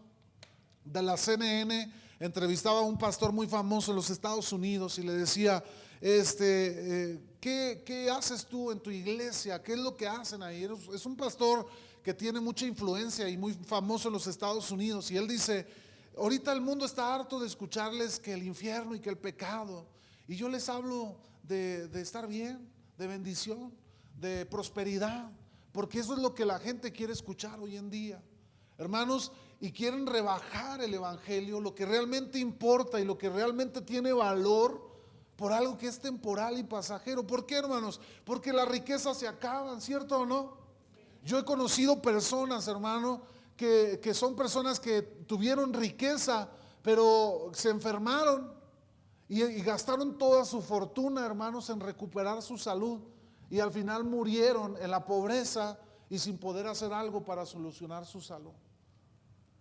[0.84, 5.12] de la CNN, entrevistaba a un pastor muy famoso en los Estados Unidos y le
[5.12, 5.62] decía,
[6.00, 9.62] este, eh, ¿qué, ¿qué, haces tú en tu iglesia?
[9.62, 10.66] ¿Qué es lo que hacen ahí?
[10.94, 11.66] Es un pastor
[12.02, 15.10] que tiene mucha influencia y muy famoso en los Estados Unidos.
[15.10, 15.66] Y él dice,
[16.18, 19.86] Ahorita el mundo está harto de escucharles que el infierno y que el pecado.
[20.26, 23.72] Y yo les hablo de, estar bien, de bendición,
[24.18, 25.30] de prosperidad,
[25.70, 28.20] porque eso es lo que la gente quiere escuchar hoy en día.
[28.78, 34.12] Hermanos, y quieren rebajar el Evangelio, lo que realmente importa y lo que realmente tiene
[34.12, 34.88] valor
[35.36, 37.24] por algo que es temporal y pasajero.
[37.24, 38.00] ¿Por qué, hermanos?
[38.24, 40.58] Porque las riquezas se acaban, ¿cierto o no?
[41.24, 43.22] Yo he conocido personas, hermano,
[43.58, 46.48] que, son personas que tuvieron riqueza,
[46.80, 48.54] pero se enfermaron
[49.28, 53.00] y, gastaron toda su fortuna, hermanos, en recuperar su salud.
[53.50, 58.20] Y al final murieron en la pobreza y sin poder hacer algo para solucionar su
[58.20, 58.52] salud.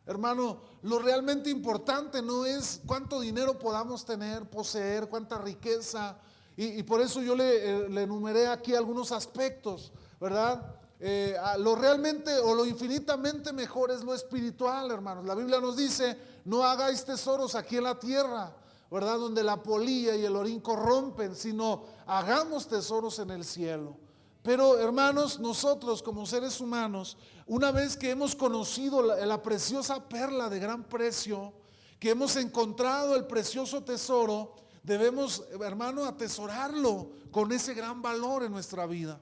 [0.05, 6.17] Hermano, lo realmente importante no es cuánto dinero podamos tener, poseer, cuánta riqueza.
[6.55, 10.76] Y, por eso yo le, eh, le, enumeré aquí algunos aspectos, ¿verdad?
[10.99, 15.25] Eh, lo realmente o lo infinitamente mejor es lo espiritual, hermanos.
[15.25, 18.55] La Biblia nos dice, no hagáis tesoros aquí en la tierra,
[18.89, 19.19] ¿verdad?
[19.19, 23.97] Donde la polilla y el orín corrompen, sino hagamos tesoros en el cielo.
[24.41, 30.59] Pero hermanos, nosotros como seres humanos, una vez que hemos conocido la preciosa perla de
[30.59, 31.53] gran precio,
[31.99, 38.85] que hemos encontrado el precioso tesoro, debemos, hermano, atesorarlo con ese gran valor en nuestra
[38.85, 39.19] vida.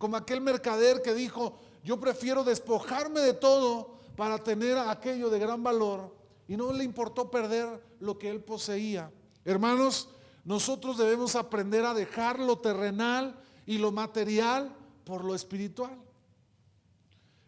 [0.00, 5.62] Como aquel mercader que dijo, yo prefiero despojarme de todo para tener aquello de gran
[5.62, 6.16] valor
[6.48, 9.12] y no le importó perder lo que él poseía.
[9.44, 10.08] Hermanos,
[10.42, 15.98] nosotros debemos aprender a dejar lo terrenal y lo material por lo espiritual.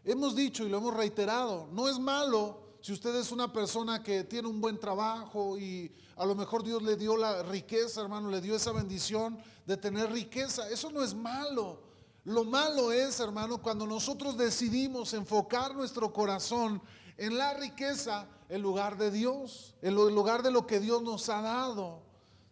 [0.05, 4.25] Hemos dicho y lo hemos reiterado, no es malo si usted es una persona que
[4.25, 8.43] tiene un buen trabajo y a lo mejor Dios le dio la riqueza, hermano, le
[8.43, 10.69] dio esa bendición de tener riqueza.
[10.69, 11.91] Eso no es malo.
[12.25, 16.81] Lo malo es, hermano, cuando nosotros decidimos enfocar nuestro corazón
[17.17, 21.41] en la riqueza en lugar de Dios, en lugar de lo que Dios nos ha
[21.41, 22.03] dado.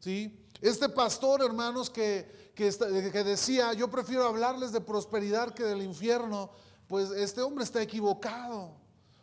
[0.01, 0.45] ¿sí?
[0.61, 2.71] Este pastor, hermanos, que, que,
[3.13, 6.51] que decía, yo prefiero hablarles de prosperidad que del infierno,
[6.89, 8.73] pues este hombre está equivocado.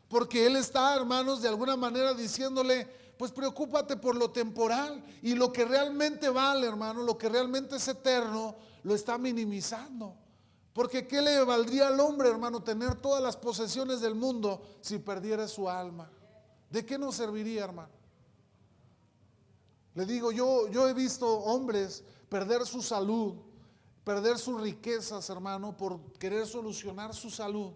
[0.08, 5.52] Porque él está, hermanos, de alguna manera diciéndole, pues preocúpate por lo temporal y lo
[5.52, 10.16] que realmente vale, hermano, lo que realmente es eterno, lo está minimizando.
[10.78, 15.48] Porque ¿qué le valdría al hombre, hermano, tener todas las posesiones del mundo si perdiera
[15.48, 16.08] su alma?
[16.70, 17.90] ¿De qué nos serviría, hermano?
[19.96, 23.38] Le digo, yo, yo he visto hombres perder su salud,
[24.04, 27.72] perder sus riquezas, hermano, por querer solucionar su salud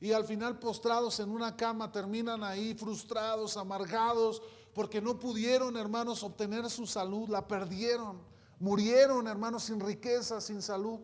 [0.00, 4.42] y al final postrados en una cama terminan ahí frustrados, amargados,
[4.74, 8.20] porque no pudieron, hermanos, obtener su salud, la perdieron,
[8.58, 10.98] murieron, hermanos, sin riqueza, sin salud.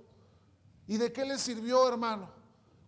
[0.90, 2.28] ¿Y de qué les sirvió, hermano?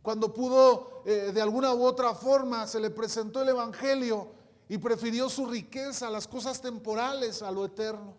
[0.02, 4.26] Cuando pudo, eh, de alguna u otra forma, se le presentó el Evangelio
[4.68, 8.16] y prefirió su riqueza, las cosas temporales, a lo eterno.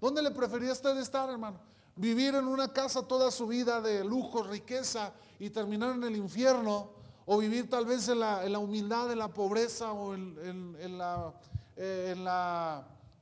[0.00, 1.60] ¿Dónde le prefería usted estar, hermano?
[1.94, 6.90] Vivir en una casa toda su vida de lujo, riqueza y terminar en el infierno,
[7.24, 11.32] o vivir tal vez en la, humildad, en la pobreza o en, la,
[11.76, 12.16] eh,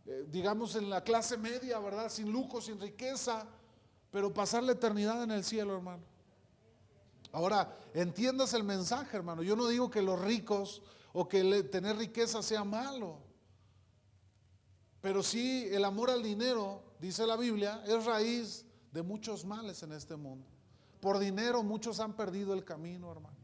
[0.07, 2.09] eh, digamos, en la clase media, ¿verdad?
[2.09, 3.45] Sin lujo, sin riqueza,
[4.11, 6.03] pero pasar la eternidad en el cielo, hermano.
[7.33, 9.43] Ahora, entiendas el mensaje, hermano.
[9.43, 13.19] Yo no digo que los ricos o que tener riqueza sea malo,
[15.01, 19.93] pero sí el amor al dinero, dice la Biblia, es raíz de muchos males en
[19.93, 20.47] este mundo.
[21.01, 23.39] Por dinero muchos han perdido el camino, hermanos.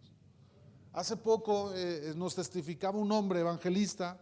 [0.92, 4.18] Hace poco eh, nos testificaba un hombre evangelista,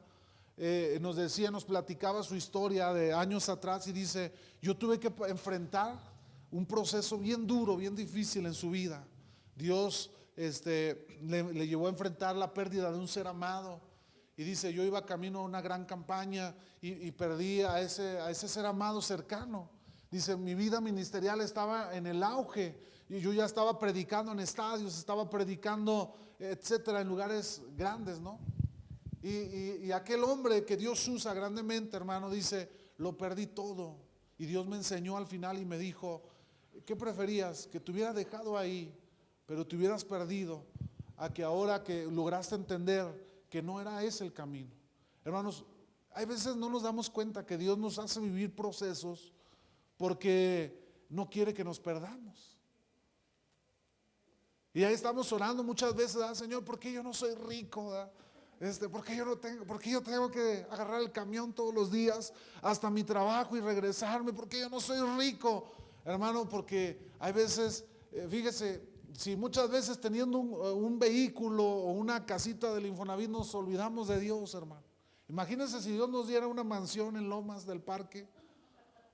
[0.57, 5.12] eh, nos decía, nos platicaba su historia de años atrás y dice, yo tuve que
[5.28, 6.13] enfrentar
[6.50, 9.07] un proceso bien duro, bien difícil en su vida.
[9.54, 13.80] Dios este, le, llevó a enfrentar la pérdida de un ser amado.
[14.37, 18.30] Y dice, yo iba camino a una gran campaña y, y perdí a ese, a
[18.30, 19.70] ese ser amado cercano.
[20.11, 22.76] Dice, mi vida ministerial estaba en el auge
[23.09, 28.38] y yo ya estaba predicando en estadios, estaba predicando, etcétera, en lugares grandes, ¿no?
[29.24, 33.96] Y, aquel hombre que Dios usa grandemente, hermano, dice, lo perdí todo.
[34.37, 36.22] Y Dios me enseñó al final y me dijo,
[36.85, 37.66] ¿qué preferías?
[37.66, 38.94] Que te hubiera dejado ahí,
[39.47, 40.64] pero te hubieras perdido,
[41.16, 43.07] a que ahora que lograste entender
[43.49, 44.70] que no era ese el camino.
[45.25, 45.64] Hermanos,
[46.12, 49.33] hay veces no nos damos cuenta que Dios nos hace vivir procesos
[49.97, 52.59] porque no quiere que nos perdamos.
[54.73, 57.92] Y ahí estamos orando muchas veces, ah, Señor, ¿por qué yo no soy rico?
[58.59, 61.92] Este, ¿por, qué yo no tengo, ¿Por yo tengo que agarrar el camión todos los
[61.92, 64.33] días hasta mi trabajo y regresarme?
[64.33, 65.70] ¿Por qué yo no soy rico?
[66.05, 71.93] Hermano, porque hay veces, eh, fíjese, si muchas veces teniendo un, eh, un, vehículo o
[71.93, 74.85] una casita del Infonavit nos olvidamos de Dios, hermano.
[75.29, 78.29] Imagínense si Dios nos diera una mansión en Lomas del Parque,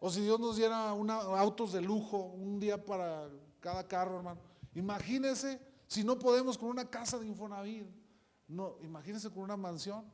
[0.00, 3.29] o si Dios nos diera autos de lujo, un día para
[3.61, 4.40] cada carro, hermano.
[4.74, 7.87] Imagínese si no podemos con una casa de Infonavit.
[8.48, 10.05] No, imagínese con una mansión.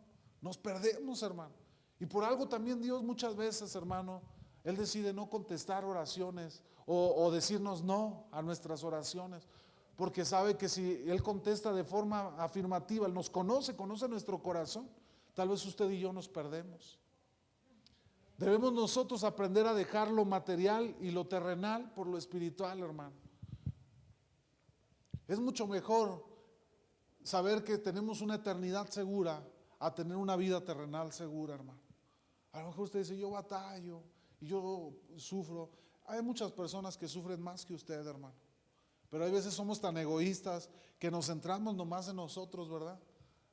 [0.43, 1.55] Nos perdemos, hermano.
[1.99, 4.23] Y por algo también Dios muchas veces, hermano,
[4.67, 9.47] Él decide no contestar oraciones o, decirnos no a nuestras oraciones.
[9.95, 14.91] Porque sabe que si Él contesta de forma afirmativa, Él nos conoce, conoce nuestro corazón,
[15.35, 16.99] tal vez usted y yo nos perdemos.
[18.39, 23.15] Debemos nosotros aprender a dejar lo material y lo terrenal por lo espiritual, hermano.
[25.29, 26.27] Es mucho mejor
[27.23, 29.49] saber que tenemos una eternidad segura
[29.79, 31.79] a tener una vida terrenal segura, hermano.
[32.51, 35.71] A lo mejor usted dice, yo batallo y yo sufro.
[36.07, 38.35] Hay muchas personas que sufren más que usted, hermano.
[39.11, 40.69] Pero hay veces somos tan egoístas
[40.99, 42.99] que nos centramos nomás en nosotros, ¿verdad?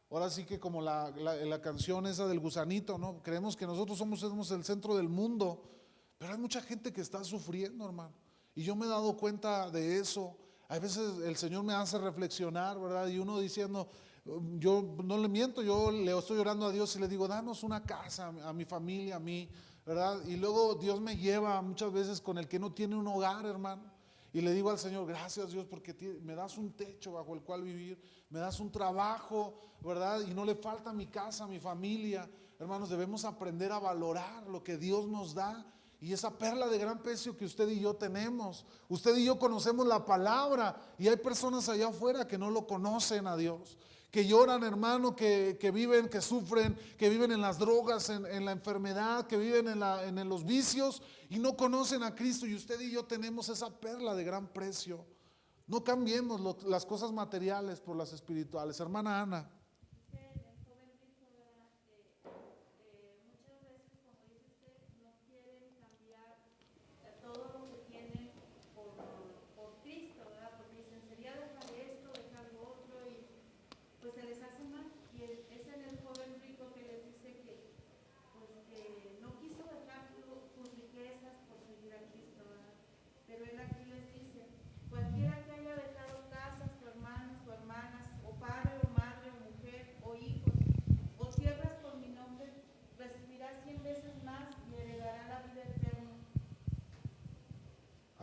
[0.09, 3.23] Ahora sí que como la, la, canción esa del gusanito, ¿no?
[3.23, 5.63] Creemos que nosotros somos, somos el centro del mundo.
[6.19, 8.13] Pero hay mucha gente que está sufriendo, hermano.
[8.55, 10.37] Y yo me he dado cuenta de eso.
[10.67, 13.07] Hay veces el Señor me hace reflexionar, ¿verdad?
[13.07, 13.89] Y uno diciendo,
[14.59, 17.83] yo no le miento, yo le estoy orando a Dios y le digo, danos una
[17.83, 19.49] casa a mi familia, a mí,
[20.25, 23.91] Y luego Dios me lleva muchas veces con el que no tiene un hogar, hermano.
[24.31, 27.61] Y le digo al Señor, gracias Dios porque me das un techo bajo el cual
[27.61, 30.21] vivir, me das un trabajo, ¿verdad?
[30.21, 32.27] Y no le falta mi casa, mi familia.
[32.57, 35.65] Hermanos, debemos aprender a valorar lo que Dios nos da
[35.99, 38.65] y esa perla de gran precio que usted y yo tenemos.
[38.89, 43.27] Usted y yo conocemos la palabra y hay personas allá afuera que no lo conocen
[43.27, 43.77] a Dios
[44.13, 49.25] que lloran, hermano, que, viven, que sufren, que viven en las drogas, en, la enfermedad,
[49.25, 51.01] que viven en, en, los vicios
[51.31, 52.45] y no conocen a Cristo.
[52.45, 55.03] Y usted y yo tenemos esa perla de gran precio.
[55.65, 58.79] No cambiemos las cosas materiales por las espirituales.
[58.79, 59.49] Hermana Ana.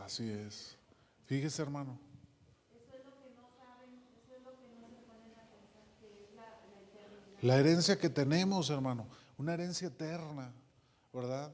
[5.39, 6.43] a pensar, que es la
[6.81, 7.41] eternidad.
[7.41, 9.07] La herencia que tenemos, hermano,
[9.37, 10.51] una herencia eterna,
[11.13, 11.49] ¿verdad?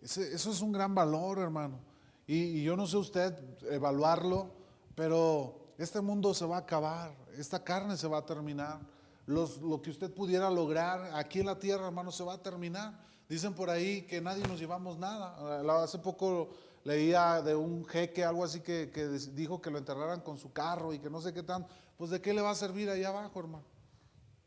[0.00, 1.80] Ese, eso es un gran valor, hermano.
[2.24, 3.34] Y, y, yo no sé usted
[3.68, 4.52] evaluarlo,
[4.94, 8.78] pero este mundo se va a acabar, esta carne se va a terminar.
[9.26, 13.08] Los, lo que usted pudiera lograr aquí en la tierra, hermano, se va a terminar.
[13.28, 15.82] Dicen por ahí que nadie nos llevamos nada.
[15.82, 16.48] Hace poco
[16.88, 18.86] leía de un jeque, algo así que,
[19.34, 21.66] dijo que lo enterraran con su carro y que no sé qué tan,
[21.98, 23.66] pues de qué le va a servir ahí abajo, hermano.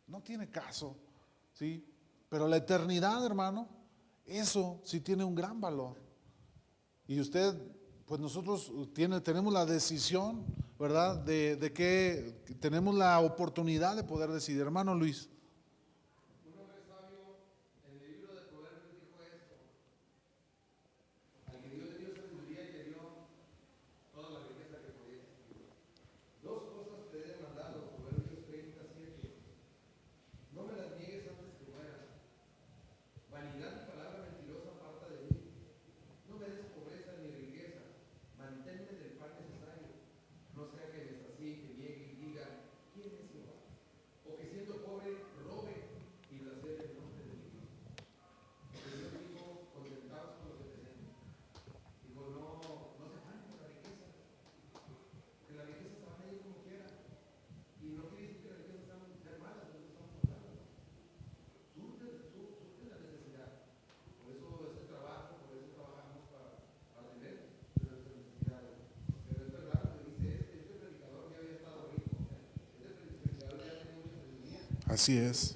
[0.08, 0.98] No tiene caso,
[1.54, 1.86] ¿sí?
[2.30, 3.70] Pero la eternidad, hermano,
[4.26, 6.02] eso sí tiene un gran valor.
[7.06, 7.54] Y usted,
[8.08, 10.44] pues nosotros tiene, tenemos la decisión,
[10.80, 11.18] ¿verdad?
[11.18, 14.62] De, de que tenemos la oportunidad de poder decidir.
[14.62, 15.30] Hermano Luis.
[75.02, 75.56] Así es.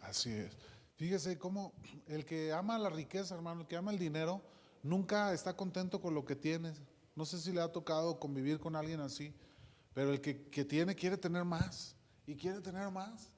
[0.00, 0.50] Así es.
[0.96, 1.72] Fíjese cómo
[2.08, 4.42] el que ama la riqueza, hermano, el que ama el dinero,
[4.82, 6.74] nunca está contento con lo que tiene.
[7.14, 9.32] No sé si le ha tocado convivir con alguien así,
[9.94, 11.94] pero el que, que tiene quiere tener más
[12.26, 13.35] y quiere tener más.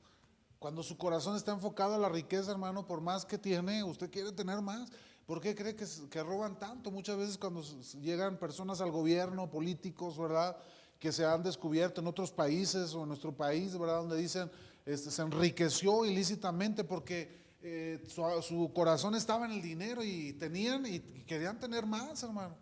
[0.58, 4.32] Cuando su corazón está enfocado a la riqueza, hermano, por más que tiene, usted quiere
[4.32, 4.90] tener más.
[5.24, 6.90] ¿Por qué cree que, roban tanto?
[6.90, 7.62] Muchas veces cuando
[8.00, 10.56] llegan personas al gobierno, políticos, ¿verdad?
[10.98, 13.98] Que se han descubierto en otros países o en nuestro país, ¿verdad?
[13.98, 14.50] Donde dicen,
[14.84, 20.98] este, se enriqueció ilícitamente porque eh, su, corazón estaba en el dinero y tenían y,
[21.26, 22.56] querían tener más, hermano.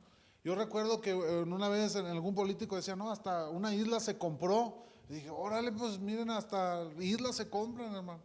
[0.45, 4.19] Yo recuerdo que eh, una vez en algún político decía, no, hasta una isla se
[4.19, 8.23] compró dije, órale, pues miren, hasta islas se compran, hermano.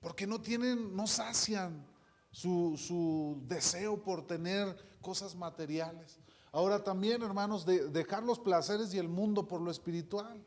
[0.00, 1.84] Porque no tienen, no sacian
[2.30, 6.18] su, deseo por tener cosas materiales.
[6.52, 10.44] Ahora también, hermanos, de, dejar los placeres y el mundo por lo espiritual.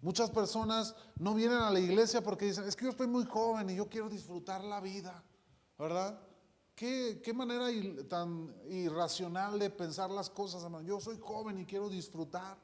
[0.00, 3.68] Muchas personas no vienen a la iglesia porque dicen, es que yo estoy muy joven
[3.70, 5.22] y yo quiero disfrutar la vida,
[5.76, 6.18] ¿verdad?
[6.74, 7.66] ¿Qué, qué manera
[8.08, 10.86] tan irracional de pensar las cosas, hermano?
[10.86, 12.56] Yo soy joven y quiero disfrutar.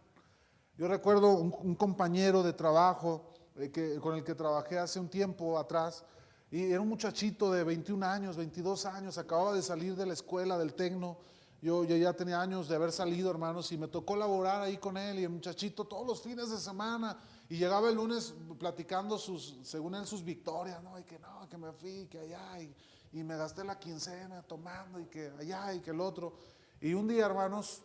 [0.77, 6.05] Yo recuerdo un, compañero de trabajo eh, con el que trabajé hace un tiempo atrás,
[6.51, 10.59] y era un muchachito de 21 años, 22 años, acababa de salir de la escuela
[10.59, 11.19] del Tecno.
[11.63, 14.97] Yo, yo, ya tenía años de haber salido, hermanos, y me tocó laborar ahí con
[14.97, 17.19] él y el muchachito todos los fines de semana.
[17.49, 20.99] Y llegaba el lunes platicando sus, según él, sus victorias, ¿no?
[20.99, 22.75] Y que no, que me fui, que allá, y,
[23.13, 26.35] y me gasté la quincena tomando, y que allá, y que el otro.
[26.81, 27.83] Y un día, hermanos,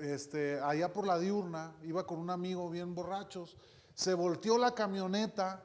[0.00, 3.56] este, allá por la diurna, iba con un amigo bien borrachos,
[3.94, 5.64] se volteó la camioneta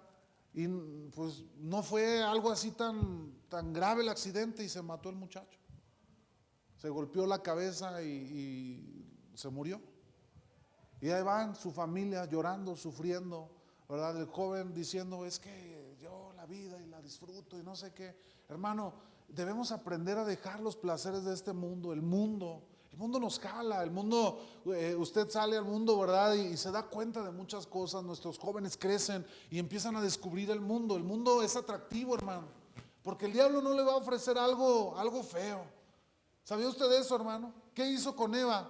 [0.53, 5.15] y pues no fue algo así tan, tan grave el accidente y se mató el
[5.15, 5.59] muchacho.
[6.77, 9.81] Se golpeó la cabeza y, y se murió.
[11.01, 13.49] Y ahí van su familia llorando, sufriendo,
[13.87, 14.17] ¿verdad?
[14.17, 18.15] El joven diciendo, es que yo la vida y la disfruto y no sé qué.
[18.47, 18.93] Hermano,
[19.27, 22.63] debemos aprender a dejar los placeres de este mundo, el mundo.
[22.99, 26.33] Mundo nos jala, el mundo, eh, usted sale al mundo, ¿verdad?
[26.33, 30.51] Y, y, se da cuenta de muchas cosas, nuestros jóvenes crecen y empiezan a descubrir
[30.51, 30.97] el mundo.
[30.97, 32.47] El mundo es atractivo, hermano,
[33.01, 35.63] porque el diablo no le va a ofrecer algo, algo feo.
[36.43, 37.53] ¿Sabía usted eso, hermano?
[37.73, 38.69] ¿Qué hizo con Eva?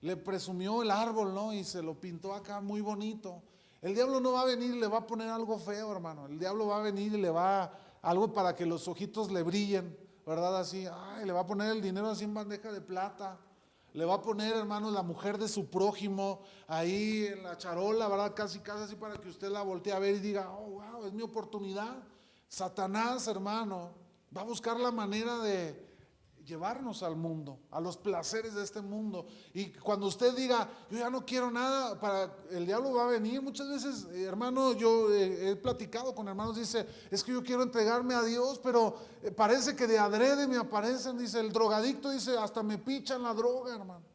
[0.00, 1.52] Le presumió el árbol, ¿no?
[1.52, 3.40] Y se lo pintó acá muy bonito.
[3.80, 6.26] El diablo no va a venir y le va a poner algo feo, hermano.
[6.26, 7.72] El diablo va a venir y le va a,
[8.02, 10.58] algo para que los ojitos le brillen, ¿verdad?
[10.58, 13.38] Así, ay, le va a poner el dinero así en bandeja de plata.
[13.98, 18.32] Le va a poner, hermano, la mujer de su prójimo ahí en la charola, ¿verdad?
[18.32, 21.12] Casi, casi así para que usted la voltee a ver y diga, oh, wow, es
[21.12, 21.96] mi oportunidad.
[22.46, 23.90] Satanás, hermano,
[24.36, 25.87] va a buscar la manera de,
[26.48, 29.26] llevarnos al mundo, a los placeres de este mundo.
[29.52, 33.42] Y cuando usted diga, yo ya no quiero nada, para el diablo va a venir.
[33.42, 37.62] Muchas veces, eh, hermano, yo eh, he platicado con hermanos, dice, es que yo quiero
[37.62, 42.36] entregarme a Dios, pero eh, parece que de adrede me aparecen, dice, el drogadicto dice,
[42.38, 44.06] hasta me pichan la droga, hermano.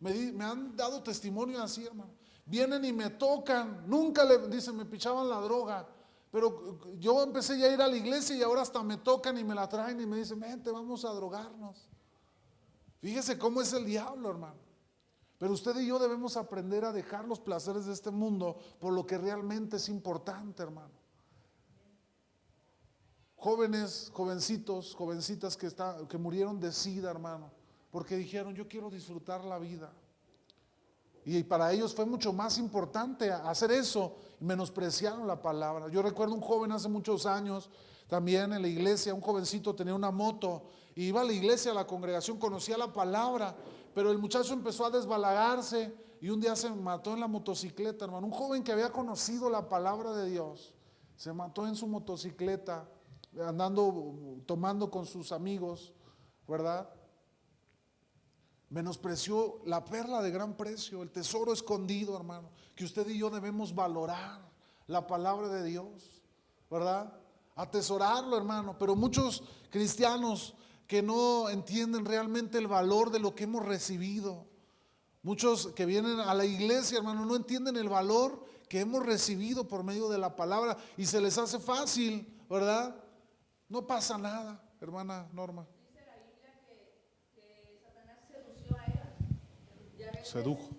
[0.00, 2.10] Me, han dado testimonio así, hermano.
[2.46, 5.86] Vienen y me tocan, nunca le, dicen, me pichaban la droga.
[6.36, 9.42] Pero yo empecé ya a ir a la iglesia y ahora hasta me tocan y
[9.42, 11.88] me la traen y me dicen, vente, vamos a drogarnos.
[13.00, 14.58] Fíjese cómo es el diablo, hermano.
[15.38, 19.06] Pero usted y yo debemos aprender a dejar los placeres de este mundo por lo
[19.06, 20.92] que realmente es importante, hermano.
[23.36, 27.50] Jóvenes, jovencitos, jovencitas que, está, que murieron de sida, hermano,
[27.90, 29.90] porque dijeron, yo quiero disfrutar la vida.
[31.28, 35.88] Y para ellos fue mucho más importante hacer eso y menospreciaron la palabra.
[35.88, 37.68] Yo recuerdo un joven hace muchos años,
[38.06, 41.74] también en la iglesia, un jovencito tenía una moto y iba a la iglesia, a
[41.74, 43.56] la congregación, conocía la palabra,
[43.92, 48.28] pero el muchacho empezó a desbalagarse y un día se mató en la motocicleta, hermano.
[48.28, 50.74] Un joven que había conocido la palabra de Dios,
[51.16, 52.88] se mató en su motocicleta,
[53.44, 55.92] andando, tomando con sus amigos,
[56.46, 56.88] ¿verdad?
[58.68, 63.74] Menospreció la perla de gran precio, el tesoro escondido, hermano, que usted y yo debemos
[63.74, 64.46] valorar,
[64.86, 66.22] la palabra de Dios,
[66.70, 67.12] ¿verdad?
[67.54, 68.76] Atesorarlo, hermano.
[68.78, 70.54] Pero muchos cristianos
[70.86, 74.46] que no entienden realmente el valor de lo que hemos recibido,
[75.22, 79.84] muchos que vienen a la iglesia, hermano, no entienden el valor que hemos recibido por
[79.84, 82.94] medio de la palabra y se les hace fácil, ¿verdad?
[83.68, 85.66] No pasa nada, hermana Norma.
[90.26, 90.74] Sedujo.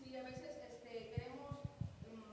[0.00, 1.60] Sí, a veces este, queremos.
[2.08, 2.24] Um,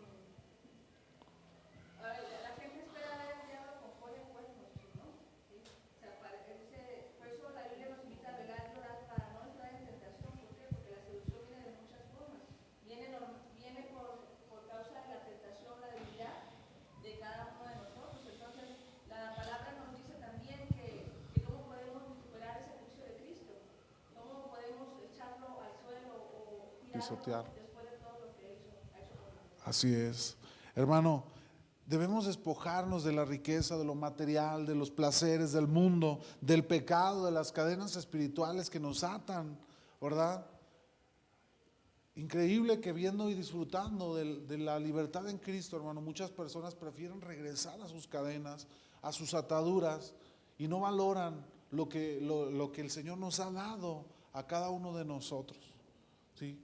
[1.99, 5.19] la gente espera ver al diablo con pollo cuernos, ¿no?
[5.51, 5.59] ¿Sí?
[5.59, 9.35] O sea, para, dice, por eso la Biblia nos invita a velar y orar para
[9.35, 10.31] no entrar en tentación.
[10.31, 10.63] ¿Por qué?
[10.71, 12.47] Porque la seducción viene de muchas formas.
[12.87, 13.11] Viene,
[13.59, 16.55] viene por, por causa de la tentación, la debilidad
[17.03, 18.23] de cada uno de nosotros.
[18.31, 18.79] Entonces,
[19.11, 21.03] la palabra nos dice también que,
[21.35, 23.59] que cómo podemos superar ese juicio de Cristo,
[24.15, 26.15] cómo podemos echarlo al suelo
[29.63, 30.37] Así es.
[30.75, 31.23] Hermano,
[31.85, 37.25] debemos despojarnos de la riqueza, de lo material, de los placeres del mundo, del pecado,
[37.25, 39.57] de las cadenas espirituales que nos atan,
[40.01, 40.45] ¿verdad?
[42.15, 47.81] Increíble que viendo y disfrutando de, la libertad en Cristo, hermano, muchas personas prefieren regresar
[47.81, 48.67] a sus cadenas,
[49.01, 50.13] a sus ataduras
[50.57, 54.95] y no valoran lo que, lo que el Señor nos ha dado a cada uno
[54.95, 55.59] de nosotros.
[56.35, 56.59] ¿sí?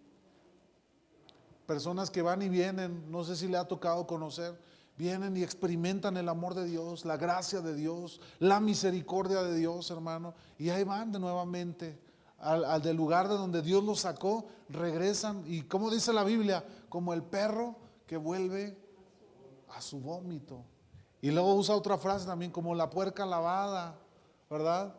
[1.66, 4.60] Personas que van y vienen, no sé si le ha tocado conocer,
[4.98, 9.90] vienen y experimentan el amor de Dios, la gracia de Dios, la misericordia de Dios,
[9.92, 12.00] hermano, y ahí van de nuevamente
[12.40, 16.66] al, al del lugar de donde Dios los sacó, regresan y como dice la Biblia,
[16.90, 18.78] como el perro que vuelve
[19.70, 20.66] a su vómito.
[21.22, 23.96] Y luego usa otra frase también, como la puerca lavada,
[24.50, 24.94] ¿verdad?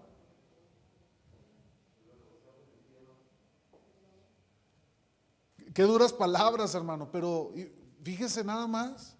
[5.74, 7.52] Qué duras palabras, hermano, pero
[8.02, 9.16] fíjese nada más.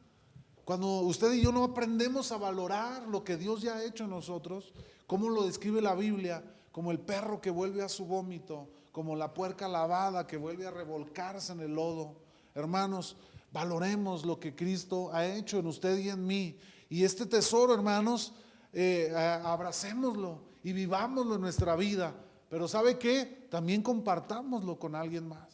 [0.65, 4.11] Cuando usted y yo no aprendemos a valorar lo que Dios ya ha hecho en
[4.11, 4.73] nosotros,
[5.07, 9.33] como lo describe la Biblia, como el perro que vuelve a su vómito, como la
[9.33, 12.17] puerca lavada que vuelve a revolcarse en el lodo.
[12.55, 13.17] Hermanos,
[13.51, 16.59] valoremos lo que Cristo ha hecho en usted y en mí.
[16.91, 18.35] Y este tesoro, hermanos,
[18.73, 19.11] eh,
[19.45, 22.15] abracémoslo y vivámoslo en nuestra vida
[22.49, 23.49] Pero ¿sabe qué?
[23.51, 25.52] También compartámoslo con alguien más.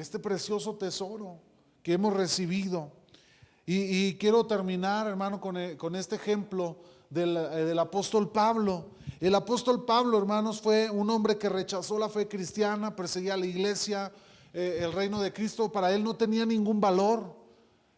[0.00, 1.36] Este precioso tesoro
[1.82, 2.90] que hemos recibido.
[3.66, 6.78] Y, quiero terminar, hermano, con, eh, este ejemplo
[7.10, 8.86] del, eh, del apóstol Pablo.
[9.20, 14.10] El apóstol Pablo, hermanos, fue un hombre que rechazó la fe cristiana, perseguía la iglesia,
[14.54, 17.36] eh, el reino de Cristo, para él no tenía ningún valor.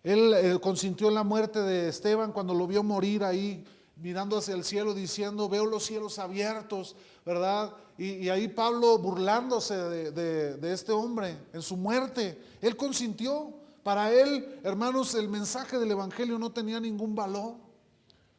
[0.03, 3.64] Él consintió en la muerte de Esteban cuando lo vio morir ahí,
[3.97, 7.72] mirando hacia el cielo, diciendo, veo los cielos abiertos, ¿verdad?
[7.99, 13.55] Y, ahí Pablo burlándose de, de- de este hombre en su muerte, él consintió.
[13.82, 17.55] Para él, hermanos, el mensaje del Evangelio no tenía ningún valor.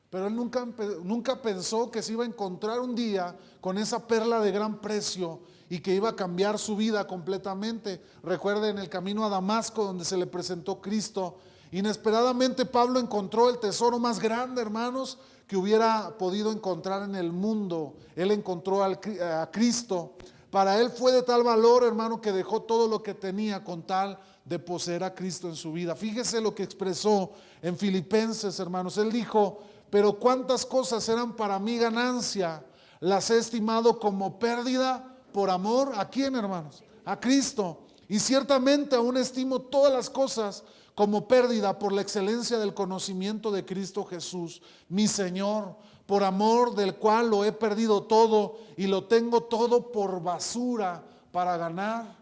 [0.10, 0.66] Pero él nunca,
[1.04, 5.40] nunca pensó que se iba a encontrar un día con esa perla de gran precio
[5.70, 8.00] y que iba a cambiar su vida completamente.
[8.22, 11.38] Recuerden el camino a Damasco donde se le presentó Cristo.
[11.72, 15.18] Inesperadamente Pablo encontró el tesoro más grande, hermanos,
[15.48, 17.96] que hubiera podido encontrar en el mundo.
[18.16, 20.14] Él encontró a Cristo.
[20.50, 24.20] Para él fue de tal valor, hermano, que dejó todo lo que tenía con tal
[24.46, 25.96] de poseer a Cristo en su vida.
[25.96, 27.32] Fíjese lo que expresó
[27.62, 28.98] en Filipenses, hermanos.
[28.98, 32.64] Él dijo, pero cuántas cosas eran para mí ganancia,
[33.00, 35.94] las he estimado como pérdida por amor.
[35.96, 36.84] ¿A quién, hermanos?
[37.06, 37.80] A Cristo.
[38.08, 40.64] Y ciertamente aún estimo todas las cosas
[40.96, 45.76] como pérdida por la excelencia del conocimiento de Cristo Jesús, mi Señor,
[46.06, 51.58] por amor del cual lo he perdido todo y lo tengo todo por basura para
[51.58, 52.16] ganar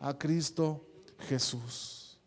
[0.00, 0.84] a Cristo
[1.20, 2.18] Jesús.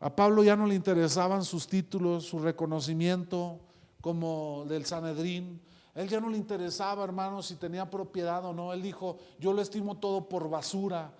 [0.00, 3.60] A Pablo ya no le interesaban sus títulos, su reconocimiento
[4.00, 5.60] como del Sanedrín.
[5.94, 8.72] Él ya no le interesaba, hermano, si tenía propiedad o no.
[8.72, 11.12] Él dijo, yo lo estimo todo por basura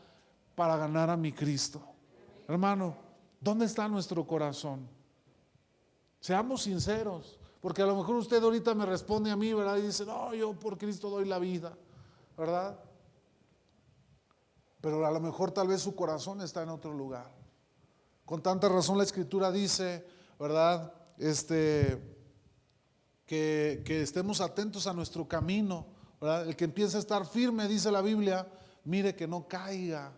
[0.57, 1.92] para ganar a mi Cristo.
[2.49, 2.97] Hermano,
[3.41, 4.89] ¿dónde está nuestro corazón?
[6.21, 9.77] Seamos sinceros, porque a lo mejor usted ahorita me responde a mí, ¿verdad?
[9.79, 11.77] Y dice, no, yo por Cristo doy la vida,
[12.37, 12.79] ¿verdad?
[14.81, 17.31] Pero a lo mejor tal vez su corazón está en otro lugar.
[18.25, 20.07] Con tanta razón la escritura dice,
[20.39, 20.93] ¿verdad?
[21.19, 22.01] Este,
[23.27, 25.87] que, que estemos atentos a nuestro camino,
[26.21, 26.49] ¿verdad?
[26.49, 28.47] El que empiece a estar firme, dice la Biblia,
[28.85, 30.13] mire que no caiga.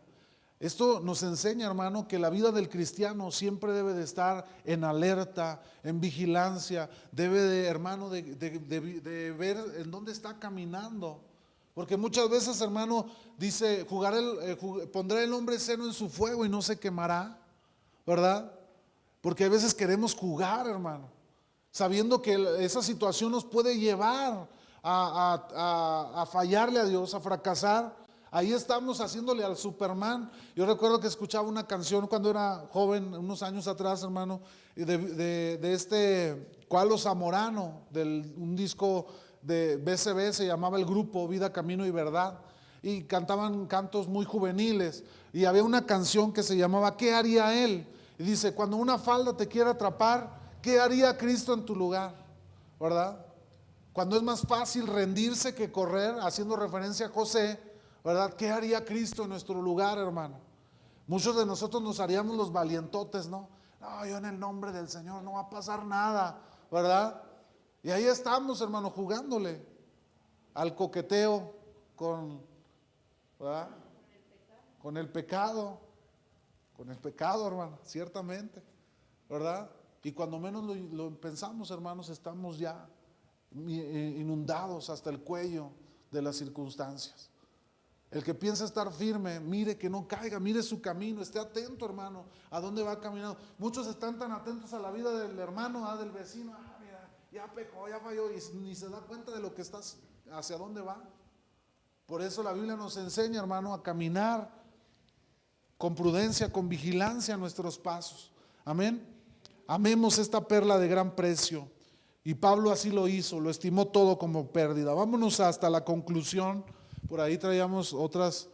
[0.64, 5.60] Esto nos enseña, hermano, que la vida del cristiano siempre debe de estar en alerta,
[5.82, 11.20] en vigilancia, debe de, hermano, de, de- de- ver en dónde está caminando.
[11.74, 13.04] Porque muchas veces, hermano,
[13.36, 14.56] dice, jugaré el- eh,
[14.90, 17.38] pondré el hombre seno en su fuego y no se quemará,
[18.06, 18.50] ¿verdad?
[19.20, 21.10] Porque a veces queremos jugar, hermano,
[21.72, 24.48] sabiendo que esa situación nos puede llevar
[24.82, 28.02] a- a- a fallarle a Dios, a fracasar.
[28.36, 30.28] Ahí estamos haciéndole al Superman.
[30.56, 34.40] Yo recuerdo que escuchaba una canción cuando era joven, unos años atrás, hermano,
[34.74, 39.06] de, de- de este Cualo Zamorano, del un disco
[39.40, 42.40] de BCB, se llamaba el grupo Vida, Camino y Verdad.
[42.82, 45.04] Y cantaban cantos muy juveniles.
[45.32, 47.86] Y había una canción que se llamaba ¿Qué haría él?
[48.18, 52.12] Y dice, cuando una falda te quiera atrapar, ¿qué haría Cristo en tu lugar?
[52.80, 53.24] ¿Verdad?
[53.92, 57.73] Cuando es más fácil rendirse que correr, haciendo referencia a José,
[58.04, 58.34] ¿verdad?
[58.34, 60.38] ¿Qué haría Cristo en nuestro lugar, hermano?
[61.06, 63.48] Muchos de nosotros nos haríamos los valientotes, ¿no?
[63.80, 66.38] No, yo en el nombre del Señor no va a pasar nada,
[66.70, 67.22] ¿verdad?
[67.82, 69.66] Y ahí estamos, hermano, jugándole
[70.52, 71.54] al coqueteo
[71.96, 72.40] con,
[73.38, 73.70] ¿verdad?
[74.80, 75.80] Con el pecado,
[76.76, 78.62] con el pecado, hermano, ciertamente,
[79.28, 79.70] ¿verdad?
[80.02, 82.86] Y cuando menos lo, pensamos, hermanos, estamos ya
[83.54, 85.70] eh, inundados hasta el cuello
[86.10, 87.30] de las circunstancias.
[88.14, 92.26] El que piensa estar firme, mire que no caiga, mire su camino, esté atento, hermano,
[92.48, 93.36] a dónde va caminando.
[93.58, 97.52] Muchos están tan atentos a la vida del hermano, ah, del vecino, ah, mira, ya
[97.52, 99.96] pecó, ya falló, y ni se da cuenta de lo que estás,
[100.30, 101.02] hacia dónde va.
[102.06, 104.48] Por eso la Biblia nos enseña, hermano, a caminar
[105.76, 108.30] con prudencia, con vigilancia nuestros pasos.
[108.64, 109.04] Amén.
[109.66, 111.68] Amemos esta perla de gran precio.
[112.22, 114.94] Y Pablo así lo hizo, lo estimó todo como pérdida.
[114.94, 116.64] Vámonos hasta la conclusión.
[117.08, 118.48] Por ahí traíamos otras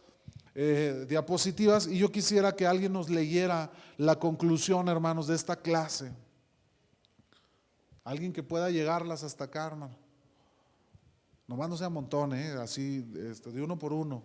[0.53, 6.11] eh, diapositivas y yo quisiera que alguien nos leyera la conclusión, hermanos, de esta clase.
[8.03, 9.95] Alguien que pueda llegarlas hasta acá, hermano.
[11.47, 12.51] Nomás no sea montón, ¿eh?
[12.53, 14.23] así este, de uno por uno.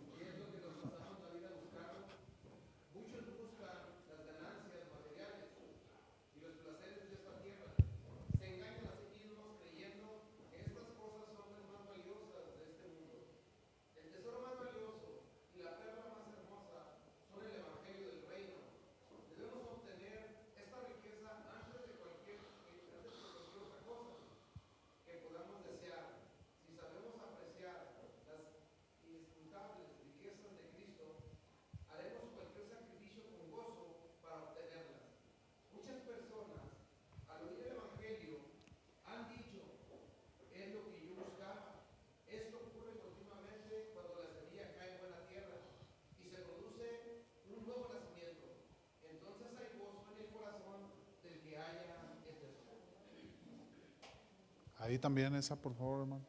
[54.96, 56.24] Ahí también esa, por favor, hermano.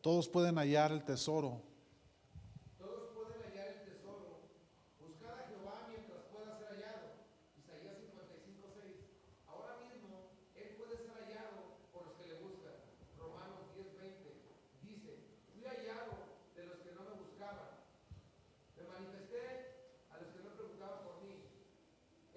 [0.00, 1.60] Todos pueden hallar el tesoro.
[2.78, 4.46] Todos pueden hallar el tesoro.
[5.02, 7.18] Buscad a Jehová mientras pueda ser hallado.
[7.58, 8.94] Isaías 55, 6.
[9.50, 12.78] Ahora mismo Él puede ser hallado por los que le buscan.
[13.18, 14.38] Romanos 10, 20.
[14.86, 15.10] Dice,
[15.50, 17.74] fui hallado de los que no me buscaban.
[18.78, 21.42] Me manifesté a los que no preguntaban por mí.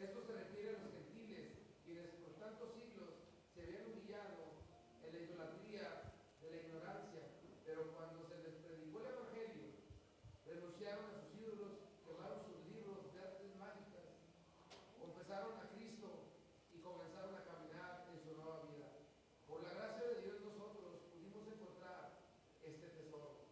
[0.02, 3.22] Esto se refiere a los gentiles, quienes por tantos siglos
[3.54, 4.50] se habían humillado
[5.04, 7.22] en la idolatría de la ignorancia.
[7.66, 9.68] Pero cuando se les predicó el Evangelio,
[10.48, 11.76] renunciaron a sus ídolos,
[12.08, 14.08] quemaron sus libros de artes mágicas,
[14.98, 16.34] confesaron a Cristo
[16.74, 18.90] y comenzaron a caminar en su nueva vida.
[19.48, 22.18] Por la gracia de Dios nosotros pudimos encontrar
[22.64, 23.44] este tesoro.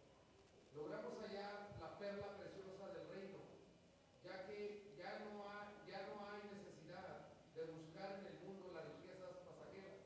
[0.74, 3.38] Logramos hallar la perla preciosa del reino,
[4.24, 8.88] ya que ya no hay, ya no hay necesidad de buscar en el mundo las
[8.98, 10.00] riquezas pasajeras.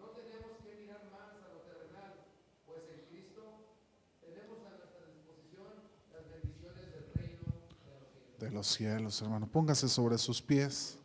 [0.00, 2.24] No tenemos que mirar más a lo terrenal,
[2.64, 3.42] pues en Cristo
[4.24, 7.44] tenemos a nuestra disposición las bendiciones del reino
[7.84, 8.40] de los cielos.
[8.40, 9.46] de los cielos, hermano.
[9.46, 10.98] Póngase sobre sus pies.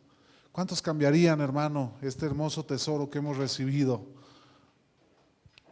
[0.52, 4.04] ¿Cuántos cambiarían, hermano, este hermoso tesoro que hemos recibido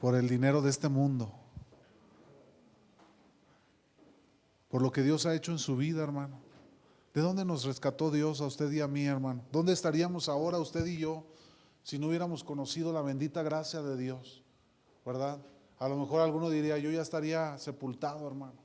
[0.01, 1.31] por el dinero de este mundo?
[4.71, 6.39] Por lo que Dios ha hecho en su vida, hermano.
[7.13, 9.43] ¿De dónde nos rescató Dios a usted y a mí, hermano?
[9.53, 11.27] ¿Dónde estaríamos ahora usted y yo
[11.83, 14.43] si no hubiéramos conocido la bendita gracia de Dios?
[15.05, 15.39] ¿Verdad?
[15.79, 18.65] A lo mejor alguno diría, yo ya estaría sepultado, hermano.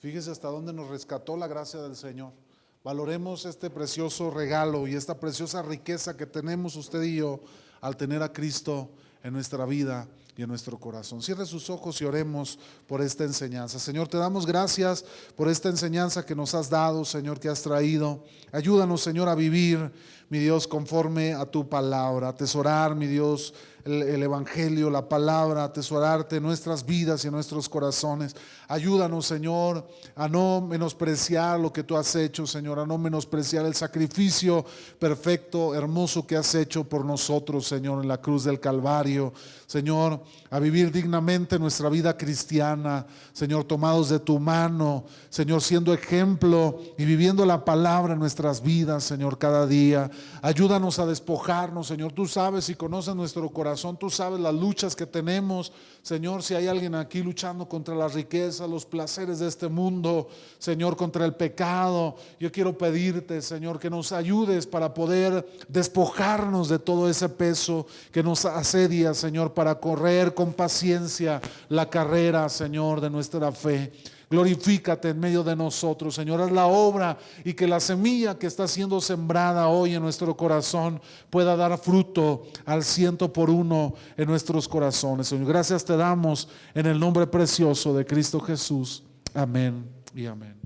[0.00, 2.41] Fíjese hasta dónde nos rescató la gracia del Señor.
[2.84, 7.38] Valoremos este precioso regalo y esta preciosa riqueza que tenemos usted y yo
[7.80, 8.90] al tener a Cristo
[9.22, 11.22] en nuestra vida y en nuestro corazón.
[11.22, 12.58] Cierre sus ojos y oremos
[12.88, 13.78] por esta enseñanza.
[13.78, 15.04] Señor, te damos gracias
[15.36, 18.24] por esta enseñanza que nos has dado, Señor, que has traído.
[18.50, 19.92] Ayúdanos, Señor, a vivir,
[20.28, 23.54] mi Dios, conforme a tu palabra, atesorar, mi Dios,
[23.84, 28.34] el, el Evangelio, la palabra, atesorarte en nuestras vidas y en nuestros corazones.
[28.68, 33.74] Ayúdanos, Señor, a no menospreciar lo que tú has hecho, Señor, a no menospreciar el
[33.74, 34.64] sacrificio
[34.98, 39.32] perfecto, hermoso que has hecho por nosotros, Señor, en la cruz del Calvario.
[39.66, 46.78] Señor, a vivir dignamente nuestra vida cristiana, Señor, tomados de tu mano, Señor, siendo ejemplo
[46.98, 50.10] y viviendo la palabra en nuestras vidas, Señor, cada día.
[50.42, 52.12] Ayúdanos a despojarnos, Señor.
[52.12, 56.66] Tú sabes y conoces nuestro corazón, tú sabes las luchas que tenemos, Señor, si hay
[56.66, 62.16] alguien aquí luchando contra la riqueza, los placeres de este mundo, Señor, contra el pecado,
[62.38, 68.22] yo quiero pedirte, Señor, que nos ayudes para poder despojarnos de todo ese peso que
[68.22, 73.90] nos asedia, Señor, para correr con paciencia la carrera, Señor, de nuestra fe.
[74.32, 76.40] Glorifícate en medio de nosotros, Señor.
[76.40, 81.02] Haz la obra y que la semilla que está siendo sembrada hoy en nuestro corazón
[81.28, 85.48] pueda dar fruto al ciento por uno en nuestros corazones, Señor.
[85.48, 89.02] Gracias te damos en el nombre precioso de Cristo Jesús.
[89.34, 90.58] Amén y amén.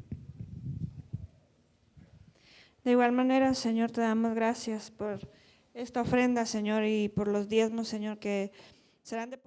[2.84, 5.28] De igual manera, Señor, te damos gracias por
[5.74, 8.52] esta ofrenda, Señor, y por los diezmos, Señor, que
[9.02, 9.38] serán de